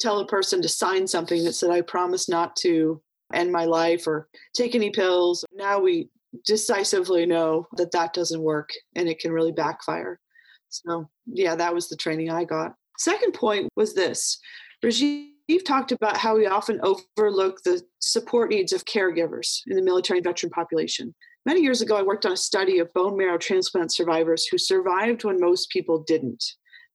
tell 0.00 0.18
a 0.18 0.26
person 0.26 0.60
to 0.62 0.68
sign 0.68 1.06
something 1.06 1.44
that 1.44 1.52
said, 1.54 1.70
I 1.70 1.80
promise 1.80 2.28
not 2.28 2.56
to 2.56 3.00
end 3.32 3.52
my 3.52 3.64
life 3.64 4.06
or 4.06 4.28
take 4.54 4.74
any 4.74 4.90
pills. 4.90 5.44
Now 5.54 5.80
we 5.80 6.08
decisively 6.44 7.26
know 7.26 7.66
that 7.76 7.92
that 7.92 8.12
doesn't 8.12 8.42
work 8.42 8.70
and 8.96 9.08
it 9.08 9.18
can 9.18 9.32
really 9.32 9.52
backfire. 9.52 10.20
So, 10.68 11.08
yeah, 11.26 11.54
that 11.54 11.74
was 11.74 11.88
the 11.88 11.96
training 11.96 12.30
I 12.30 12.44
got. 12.44 12.74
Second 12.98 13.34
point 13.34 13.68
was 13.76 13.94
this 13.94 14.38
Rajiv 14.84 15.64
talked 15.64 15.92
about 15.92 16.16
how 16.16 16.36
we 16.36 16.46
often 16.46 16.80
overlook 16.82 17.62
the 17.62 17.82
support 18.00 18.50
needs 18.50 18.72
of 18.72 18.84
caregivers 18.84 19.60
in 19.66 19.76
the 19.76 19.82
military 19.82 20.18
and 20.18 20.24
veteran 20.24 20.50
population. 20.50 21.14
Many 21.46 21.60
years 21.60 21.82
ago, 21.82 21.96
I 21.96 22.02
worked 22.02 22.24
on 22.24 22.32
a 22.32 22.36
study 22.36 22.78
of 22.78 22.92
bone 22.94 23.16
marrow 23.18 23.38
transplant 23.38 23.92
survivors 23.92 24.46
who 24.46 24.58
survived 24.58 25.24
when 25.24 25.38
most 25.38 25.70
people 25.70 26.02
didn't. 26.06 26.42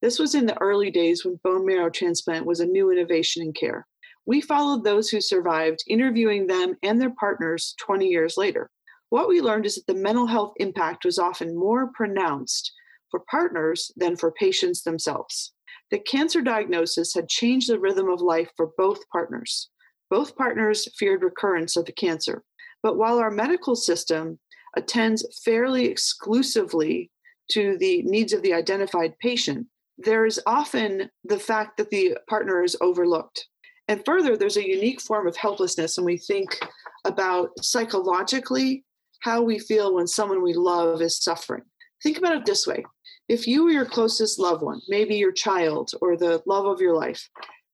This 0.02 0.18
was 0.18 0.34
in 0.34 0.46
the 0.46 0.60
early 0.62 0.90
days 0.90 1.24
when 1.24 1.40
bone 1.44 1.66
marrow 1.66 1.90
transplant 1.90 2.46
was 2.46 2.60
a 2.60 2.66
new 2.66 2.92
innovation 2.92 3.44
in 3.44 3.54
care. 3.54 3.86
We 4.30 4.42
followed 4.42 4.84
those 4.84 5.10
who 5.10 5.22
survived, 5.22 5.84
interviewing 5.88 6.46
them 6.46 6.76
and 6.84 7.02
their 7.02 7.16
partners 7.20 7.74
20 7.80 8.06
years 8.06 8.38
later. 8.38 8.70
What 9.10 9.28
we 9.28 9.42
learned 9.42 9.66
is 9.66 9.74
that 9.74 9.88
the 9.88 10.00
mental 10.00 10.28
health 10.28 10.54
impact 10.58 11.04
was 11.04 11.18
often 11.18 11.58
more 11.58 11.90
pronounced 11.96 12.72
for 13.10 13.22
partners 13.22 13.92
than 13.96 14.16
for 14.16 14.32
patients 14.32 14.84
themselves. 14.84 15.52
The 15.90 15.98
cancer 15.98 16.44
diagnosis 16.44 17.16
had 17.16 17.28
changed 17.28 17.70
the 17.72 17.80
rhythm 17.80 18.08
of 18.08 18.22
life 18.22 18.52
for 18.56 18.70
both 18.78 19.00
partners. 19.12 19.68
Both 20.12 20.36
partners 20.36 20.88
feared 21.00 21.24
recurrence 21.24 21.76
of 21.76 21.86
the 21.86 21.92
cancer. 21.92 22.44
But 22.84 22.98
while 22.98 23.18
our 23.18 23.32
medical 23.32 23.76
system 23.76 24.38
attends 24.78 25.26
fairly 25.44 25.86
exclusively 25.86 27.10
to 27.54 27.80
the 27.80 28.04
needs 28.04 28.34
of 28.34 28.44
the 28.44 28.54
identified 28.54 29.18
patient, 29.18 29.66
there 29.98 30.28
is 30.28 30.40
often 30.46 31.10
the 31.24 31.40
fact 31.40 31.78
that 31.78 31.90
the 31.90 32.16
partner 32.30 32.64
is 32.64 32.78
overlooked. 32.80 33.48
And 33.90 34.06
further, 34.06 34.38
there's 34.38 34.56
a 34.56 34.68
unique 34.68 35.02
form 35.02 35.28
of 35.28 35.36
helplessness 35.36 35.98
when 35.98 36.06
we 36.06 36.18
think 36.18 36.58
about 37.06 37.50
psychologically 37.62 38.86
how 39.24 39.42
we 39.42 39.58
feel 39.58 39.96
when 39.96 40.08
someone 40.08 40.44
we 40.44 40.54
love 40.54 41.02
is 41.02 41.22
suffering. 41.22 41.64
Think 42.04 42.20
about 42.20 42.36
it 42.36 42.46
this 42.46 42.66
way 42.66 42.86
if 43.28 43.48
you 43.48 43.68
or 43.68 43.72
your 43.72 43.86
closest 43.86 44.40
loved 44.40 44.62
one, 44.62 44.80
maybe 44.88 45.16
your 45.16 45.32
child 45.32 45.92
or 46.02 46.16
the 46.16 46.42
love 46.46 46.66
of 46.66 46.80
your 46.80 46.96
life, 46.96 47.30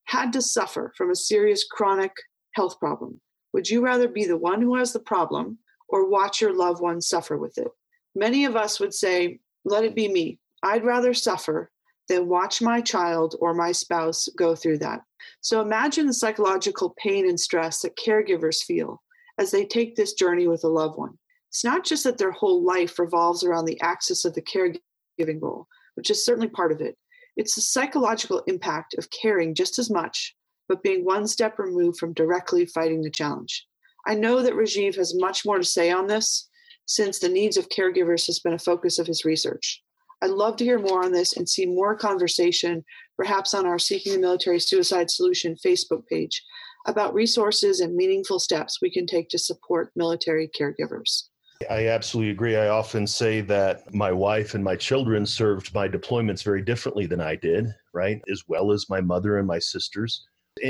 had 0.05 0.33
to 0.33 0.41
suffer 0.41 0.93
from 0.97 1.11
a 1.11 1.15
serious 1.15 1.65
chronic 1.69 2.11
health 2.53 2.79
problem, 2.79 3.19
would 3.53 3.69
you 3.69 3.81
rather 3.81 4.07
be 4.07 4.25
the 4.25 4.37
one 4.37 4.61
who 4.61 4.75
has 4.75 4.93
the 4.93 4.99
problem 4.99 5.57
or 5.87 6.09
watch 6.09 6.41
your 6.41 6.53
loved 6.53 6.81
one 6.81 7.01
suffer 7.01 7.37
with 7.37 7.57
it? 7.57 7.69
Many 8.13 8.45
of 8.45 8.55
us 8.55 8.79
would 8.79 8.93
say, 8.93 9.39
let 9.63 9.83
it 9.83 9.95
be 9.95 10.07
me. 10.07 10.39
I'd 10.63 10.83
rather 10.85 11.13
suffer 11.13 11.71
than 12.07 12.27
watch 12.27 12.61
my 12.61 12.81
child 12.81 13.35
or 13.39 13.53
my 13.53 13.71
spouse 13.71 14.27
go 14.37 14.55
through 14.55 14.79
that. 14.79 15.01
So 15.41 15.61
imagine 15.61 16.07
the 16.07 16.13
psychological 16.13 16.95
pain 16.97 17.27
and 17.27 17.39
stress 17.39 17.81
that 17.81 17.97
caregivers 17.97 18.63
feel 18.63 19.01
as 19.37 19.51
they 19.51 19.65
take 19.65 19.95
this 19.95 20.13
journey 20.13 20.47
with 20.47 20.63
a 20.63 20.69
loved 20.69 20.97
one. 20.97 21.17
It's 21.49 21.63
not 21.63 21.85
just 21.85 22.03
that 22.03 22.17
their 22.17 22.31
whole 22.31 22.63
life 22.63 22.99
revolves 22.99 23.43
around 23.43 23.65
the 23.65 23.79
axis 23.81 24.25
of 24.25 24.33
the 24.33 24.41
caregiving 24.41 25.41
role, 25.41 25.67
which 25.95 26.09
is 26.09 26.25
certainly 26.25 26.49
part 26.49 26.71
of 26.71 26.81
it. 26.81 26.97
It's 27.37 27.55
the 27.55 27.61
psychological 27.61 28.43
impact 28.47 28.95
of 28.97 29.09
caring 29.09 29.55
just 29.55 29.79
as 29.79 29.89
much, 29.89 30.35
but 30.67 30.83
being 30.83 31.03
one 31.03 31.27
step 31.27 31.59
removed 31.59 31.97
from 31.97 32.13
directly 32.13 32.65
fighting 32.65 33.01
the 33.01 33.09
challenge. 33.09 33.65
I 34.05 34.15
know 34.15 34.41
that 34.41 34.53
Rajiv 34.53 34.95
has 34.95 35.17
much 35.17 35.45
more 35.45 35.57
to 35.57 35.63
say 35.63 35.91
on 35.91 36.07
this 36.07 36.49
since 36.85 37.19
the 37.19 37.29
needs 37.29 37.57
of 37.57 37.69
caregivers 37.69 38.27
has 38.27 38.39
been 38.39 38.53
a 38.53 38.59
focus 38.59 38.99
of 38.99 39.07
his 39.07 39.25
research. 39.25 39.81
I'd 40.21 40.31
love 40.31 40.55
to 40.57 40.63
hear 40.63 40.79
more 40.79 41.03
on 41.03 41.11
this 41.11 41.37
and 41.37 41.47
see 41.47 41.65
more 41.65 41.95
conversation, 41.95 42.83
perhaps 43.17 43.53
on 43.53 43.65
our 43.65 43.79
Seeking 43.79 44.13
the 44.13 44.19
Military 44.19 44.59
Suicide 44.59 45.11
Solution 45.11 45.55
Facebook 45.63 46.05
page, 46.07 46.43
about 46.87 47.13
resources 47.13 47.79
and 47.79 47.95
meaningful 47.95 48.39
steps 48.39 48.79
we 48.81 48.91
can 48.91 49.05
take 49.05 49.29
to 49.29 49.39
support 49.39 49.91
military 49.95 50.49
caregivers. 50.59 51.23
I 51.69 51.87
absolutely 51.87 52.31
agree. 52.31 52.57
I 52.57 52.67
often 52.67 53.07
say 53.07 53.41
that 53.41 53.93
my 53.93 54.11
wife 54.11 54.55
and 54.55 54.63
my 54.63 54.75
children 54.75 55.25
served 55.25 55.73
my 55.73 55.87
deployments 55.87 56.43
very 56.43 56.61
differently 56.61 57.05
than 57.05 57.21
I 57.21 57.35
did, 57.35 57.67
right? 57.93 58.21
As 58.29 58.43
well 58.47 58.71
as 58.71 58.89
my 58.89 58.99
mother 58.99 59.37
and 59.37 59.47
my 59.47 59.59
sisters. 59.59 60.25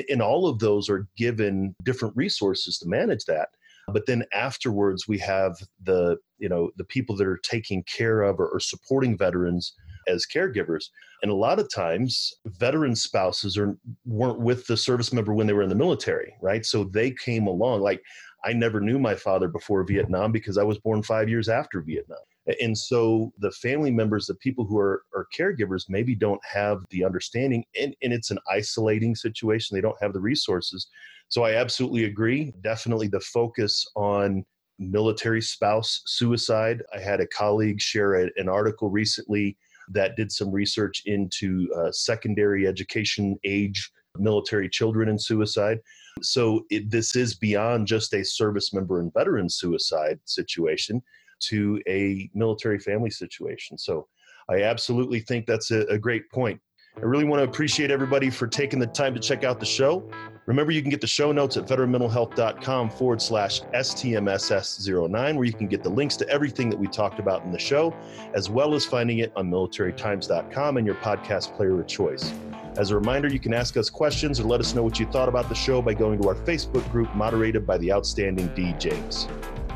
And 0.10 0.22
all 0.22 0.48
of 0.48 0.60
those 0.60 0.90
are 0.90 1.08
given 1.18 1.76
different 1.84 2.16
resources 2.16 2.78
to 2.80 2.88
manage 2.88 3.26
that. 3.26 3.50
But 3.88 4.06
then 4.06 4.26
afterwards, 4.34 5.08
we 5.08 5.18
have 5.20 5.58
the 5.84 6.18
you 6.38 6.50
know 6.50 6.72
the 6.78 6.84
people 6.84 7.16
that 7.18 7.28
are 7.28 7.38
taking 7.38 7.84
care 7.84 8.22
of 8.24 8.40
or, 8.40 8.48
or 8.48 8.60
supporting 8.60 9.18
veterans 9.18 9.74
as 10.08 10.26
caregivers. 10.26 10.86
And 11.22 11.32
a 11.32 11.36
lot 11.36 11.60
of 11.60 11.74
times, 11.74 12.34
veteran 12.46 12.96
spouses 12.96 13.58
are 13.58 13.78
weren't 14.06 14.40
with 14.40 14.68
the 14.68 14.78
service 14.78 15.12
member 15.14 15.34
when 15.34 15.48
they 15.48 15.54
were 15.54 15.64
in 15.64 15.70
the 15.70 15.76
military, 15.76 16.34
right? 16.42 16.66
So 16.66 16.84
they 16.84 17.12
came 17.12 17.48
along. 17.48 17.82
Like 17.82 18.02
I 18.44 18.54
never 18.54 18.80
knew 18.80 19.00
my 19.00 19.16
father 19.16 19.48
before 19.48 19.84
Vietnam 19.84 20.32
because 20.32 20.58
I 20.58 20.64
was 20.64 20.78
born 20.78 21.02
five 21.02 21.30
years 21.30 21.50
after 21.50 21.82
Vietnam. 21.82 22.20
And 22.62 22.78
so 22.78 23.34
the 23.40 23.50
family 23.50 23.90
members, 23.90 24.28
the 24.28 24.36
people 24.36 24.66
who 24.66 24.78
are, 24.78 25.02
are 25.16 25.28
caregivers, 25.36 25.86
maybe 25.90 26.14
don't 26.14 26.42
have 26.46 26.84
the 26.92 27.04
understanding, 27.04 27.66
and, 27.80 27.96
and 28.04 28.14
it's 28.14 28.30
an 28.30 28.38
isolating 28.52 29.16
situation. 29.16 29.76
They 29.76 29.82
don't 29.82 30.00
have 30.00 30.14
the 30.14 30.20
resources. 30.20 30.88
So 31.30 31.44
I 31.44 31.56
absolutely 31.56 32.06
agree. 32.06 32.54
Definitely 32.62 33.08
the 33.08 33.20
focus 33.20 33.86
on 33.96 34.46
military 34.80 35.42
spouse 35.42 36.02
suicide. 36.06 36.84
I 36.94 37.00
had 37.00 37.22
a 37.22 37.28
colleague 37.28 37.82
share 37.82 38.16
an 38.16 38.50
article 38.50 38.90
recently 38.90 39.58
that 39.90 40.16
did 40.16 40.32
some 40.32 40.52
research 40.52 41.04
into 41.06 41.70
uh, 41.78 41.92
secondary 41.92 42.68
education 42.68 43.38
age 43.44 43.92
military 44.18 44.70
children 44.70 45.10
and 45.10 45.22
suicide. 45.22 45.80
So 46.22 46.66
it, 46.70 46.90
this 46.90 47.16
is 47.16 47.36
beyond 47.36 47.88
just 47.88 48.14
a 48.14 48.24
service 48.24 48.74
member 48.74 49.00
and 49.00 49.14
veteran 49.14 49.50
suicide 49.50 50.20
situation 50.26 51.04
to 51.42 51.82
a 51.88 52.30
military 52.34 52.80
family 52.80 53.10
situation. 53.10 53.78
So 53.78 54.08
I 54.50 54.64
absolutely 54.64 55.20
think 55.20 55.46
that's 55.46 55.72
a, 55.72 55.82
a 55.88 55.98
great 55.98 56.30
point. 56.32 56.60
I 56.98 57.02
really 57.02 57.26
want 57.26 57.42
to 57.42 57.44
appreciate 57.44 57.92
everybody 57.92 58.30
for 58.30 58.48
taking 58.48 58.80
the 58.80 58.88
time 58.88 59.14
to 59.14 59.20
check 59.20 59.44
out 59.44 59.60
the 59.60 59.66
show. 59.66 60.10
Remember, 60.46 60.72
you 60.72 60.82
can 60.82 60.92
get 60.92 61.02
the 61.02 61.08
show 61.08 61.32
notes 61.32 61.58
at 61.58 61.66
veteranmentalhealth.com 61.66 62.92
forward 62.92 63.22
slash 63.22 63.62
STMSS09, 63.74 65.36
where 65.36 65.44
you 65.44 65.54
can 65.54 65.68
get 65.68 65.82
the 65.82 65.90
links 65.90 66.16
to 66.18 66.30
everything 66.30 66.70
that 66.70 66.78
we 66.78 66.88
talked 66.88 67.20
about 67.20 67.44
in 67.44 67.52
the 67.52 67.58
show, 67.58 67.96
as 68.36 68.48
well 68.50 68.76
as 68.76 68.86
finding 68.86 69.20
it 69.20 69.32
on 69.36 69.50
militarytimes.com 69.50 70.78
and 70.78 70.86
your 70.86 70.96
podcast 70.98 71.56
player 71.56 71.80
of 71.80 71.88
choice. 71.88 72.32
As 72.78 72.92
a 72.92 72.96
reminder, 72.96 73.28
you 73.28 73.40
can 73.40 73.54
ask 73.54 73.76
us 73.76 73.90
questions 73.90 74.40
or 74.40 74.44
let 74.44 74.60
us 74.60 74.76
know 74.76 74.84
what 74.84 75.00
you 75.00 75.08
thought 75.08 75.30
about 75.30 75.50
the 75.50 75.56
show 75.56 75.82
by 75.82 75.96
going 75.96 76.22
to 76.22 76.28
our 76.28 76.36
Facebook 76.36 76.90
group 76.92 77.14
moderated 77.16 77.66
by 77.66 77.78
the 77.80 77.92
outstanding 77.92 78.48
D. 78.50 78.76
James. 78.78 79.26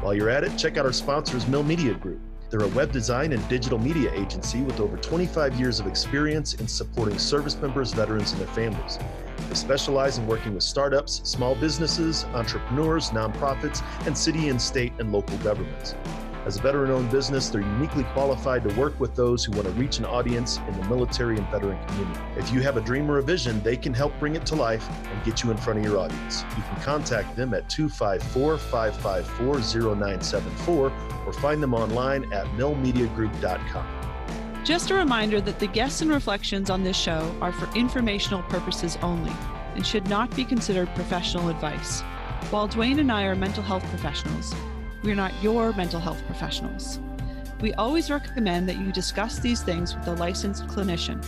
While 0.01 0.13
you're 0.13 0.29
at 0.29 0.43
it, 0.43 0.55
check 0.55 0.77
out 0.77 0.85
our 0.85 0.93
sponsors, 0.93 1.47
Mill 1.47 1.63
Media 1.63 1.93
Group. 1.95 2.21
They're 2.49 2.61
a 2.61 2.67
web 2.69 2.91
design 2.91 3.31
and 3.31 3.47
digital 3.47 3.77
media 3.77 4.11
agency 4.13 4.61
with 4.61 4.79
over 4.79 4.97
25 4.97 5.59
years 5.59 5.79
of 5.79 5.85
experience 5.85 6.55
in 6.55 6.67
supporting 6.67 7.19
service 7.19 7.55
members, 7.61 7.93
veterans, 7.93 8.31
and 8.31 8.41
their 8.41 8.47
families. 8.47 8.97
They 9.47 9.55
specialize 9.55 10.17
in 10.17 10.25
working 10.25 10.55
with 10.55 10.63
startups, 10.63 11.21
small 11.23 11.53
businesses, 11.55 12.25
entrepreneurs, 12.33 13.11
nonprofits, 13.11 13.83
and 14.07 14.17
city 14.17 14.49
and 14.49 14.59
state 14.59 14.93
and 14.97 15.11
local 15.11 15.37
governments. 15.37 15.93
As 16.45 16.57
a 16.57 16.61
veteran 16.61 16.89
owned 16.89 17.11
business, 17.11 17.49
they're 17.49 17.61
uniquely 17.61 18.05
qualified 18.05 18.67
to 18.67 18.73
work 18.79 18.97
with 18.99 19.13
those 19.13 19.43
who 19.43 19.51
want 19.51 19.65
to 19.65 19.73
reach 19.73 19.99
an 19.99 20.05
audience 20.05 20.57
in 20.57 20.79
the 20.79 20.87
military 20.87 21.37
and 21.37 21.45
veteran 21.49 21.77
community. 21.87 22.19
If 22.37 22.53
you 22.53 22.61
have 22.61 22.77
a 22.77 22.81
dream 22.81 23.11
or 23.11 23.17
a 23.17 23.23
vision, 23.23 23.61
they 23.61 23.75
can 23.75 23.93
help 23.93 24.17
bring 24.19 24.35
it 24.35 24.45
to 24.47 24.55
life 24.55 24.87
and 24.89 25.25
get 25.25 25.43
you 25.43 25.51
in 25.51 25.57
front 25.57 25.79
of 25.79 25.85
your 25.85 25.99
audience. 25.99 26.45
You 26.55 26.63
can 26.63 26.81
contact 26.81 27.35
them 27.35 27.53
at 27.53 27.69
254 27.69 28.57
554 28.57 29.95
0974 29.95 30.93
or 31.25 31.33
find 31.33 31.61
them 31.61 31.73
online 31.73 32.31
at 32.31 32.45
millmediagroup.com. 32.57 34.63
Just 34.63 34.91
a 34.91 34.95
reminder 34.95 35.41
that 35.41 35.59
the 35.59 35.67
guests 35.67 36.01
and 36.01 36.11
reflections 36.11 36.69
on 36.69 36.83
this 36.83 36.97
show 36.97 37.35
are 37.41 37.51
for 37.51 37.73
informational 37.77 38.43
purposes 38.43 38.97
only 39.01 39.33
and 39.75 39.85
should 39.85 40.07
not 40.07 40.33
be 40.35 40.45
considered 40.45 40.87
professional 40.95 41.49
advice. 41.49 42.01
While 42.49 42.67
Duane 42.67 42.99
and 42.99 43.11
I 43.11 43.23
are 43.23 43.35
mental 43.35 43.63
health 43.63 43.83
professionals, 43.89 44.53
we're 45.03 45.15
not 45.15 45.33
your 45.41 45.73
mental 45.73 45.99
health 45.99 46.21
professionals. 46.25 46.99
We 47.61 47.73
always 47.73 48.09
recommend 48.09 48.69
that 48.69 48.77
you 48.77 48.91
discuss 48.91 49.39
these 49.39 49.61
things 49.61 49.95
with 49.95 50.07
a 50.07 50.13
licensed 50.13 50.67
clinician. 50.67 51.23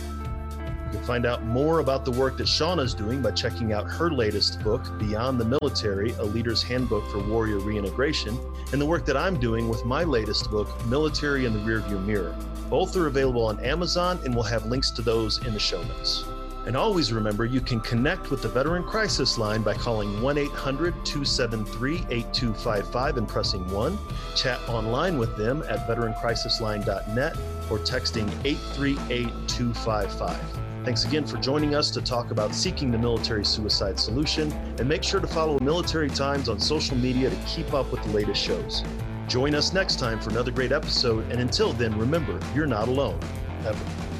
You 0.86 0.98
can 0.98 1.06
find 1.06 1.26
out 1.26 1.44
more 1.44 1.80
about 1.80 2.04
the 2.04 2.10
work 2.10 2.36
that 2.38 2.46
Shauna 2.46 2.84
is 2.84 2.94
doing 2.94 3.22
by 3.22 3.30
checking 3.30 3.72
out 3.72 3.90
her 3.90 4.10
latest 4.10 4.62
book, 4.62 4.98
Beyond 4.98 5.40
the 5.40 5.44
Military 5.44 6.12
A 6.12 6.22
Leader's 6.22 6.62
Handbook 6.62 7.06
for 7.10 7.18
Warrior 7.18 7.58
Reintegration, 7.58 8.38
and 8.72 8.80
the 8.80 8.86
work 8.86 9.06
that 9.06 9.16
I'm 9.16 9.40
doing 9.40 9.68
with 9.68 9.84
my 9.84 10.04
latest 10.04 10.50
book, 10.50 10.68
Military 10.86 11.46
in 11.46 11.52
the 11.52 11.58
Rearview 11.60 12.04
Mirror. 12.04 12.36
Both 12.68 12.96
are 12.96 13.06
available 13.06 13.44
on 13.46 13.60
Amazon, 13.60 14.20
and 14.24 14.34
we'll 14.34 14.44
have 14.44 14.66
links 14.66 14.90
to 14.92 15.02
those 15.02 15.44
in 15.46 15.54
the 15.54 15.60
show 15.60 15.82
notes. 15.82 16.24
And 16.64 16.76
always 16.76 17.12
remember 17.12 17.44
you 17.44 17.60
can 17.60 17.80
connect 17.80 18.30
with 18.30 18.42
the 18.42 18.48
Veteran 18.48 18.84
Crisis 18.84 19.36
Line 19.36 19.62
by 19.62 19.74
calling 19.74 20.22
1 20.22 20.38
800 20.38 20.92
273 21.04 22.06
8255 22.08 23.16
and 23.16 23.28
pressing 23.28 23.68
1, 23.70 23.98
chat 24.36 24.60
online 24.68 25.18
with 25.18 25.36
them 25.36 25.64
at 25.68 25.88
veterancrisisline.net, 25.88 27.36
or 27.70 27.78
texting 27.78 28.28
838 28.44 29.28
255. 29.48 30.40
Thanks 30.84 31.04
again 31.04 31.24
for 31.24 31.36
joining 31.36 31.74
us 31.74 31.90
to 31.92 32.00
talk 32.02 32.30
about 32.30 32.54
seeking 32.54 32.90
the 32.90 32.98
military 32.98 33.44
suicide 33.44 33.98
solution, 33.98 34.52
and 34.78 34.88
make 34.88 35.02
sure 35.02 35.20
to 35.20 35.26
follow 35.26 35.58
Military 35.60 36.10
Times 36.10 36.48
on 36.48 36.60
social 36.60 36.96
media 36.96 37.30
to 37.30 37.36
keep 37.46 37.72
up 37.72 37.90
with 37.90 38.02
the 38.04 38.10
latest 38.10 38.40
shows. 38.40 38.84
Join 39.28 39.54
us 39.54 39.72
next 39.72 39.98
time 39.98 40.20
for 40.20 40.30
another 40.30 40.50
great 40.50 40.72
episode, 40.72 41.24
and 41.30 41.40
until 41.40 41.72
then, 41.72 41.96
remember, 41.98 42.38
you're 42.54 42.66
not 42.66 42.88
alone, 42.88 43.18
ever. 43.64 44.11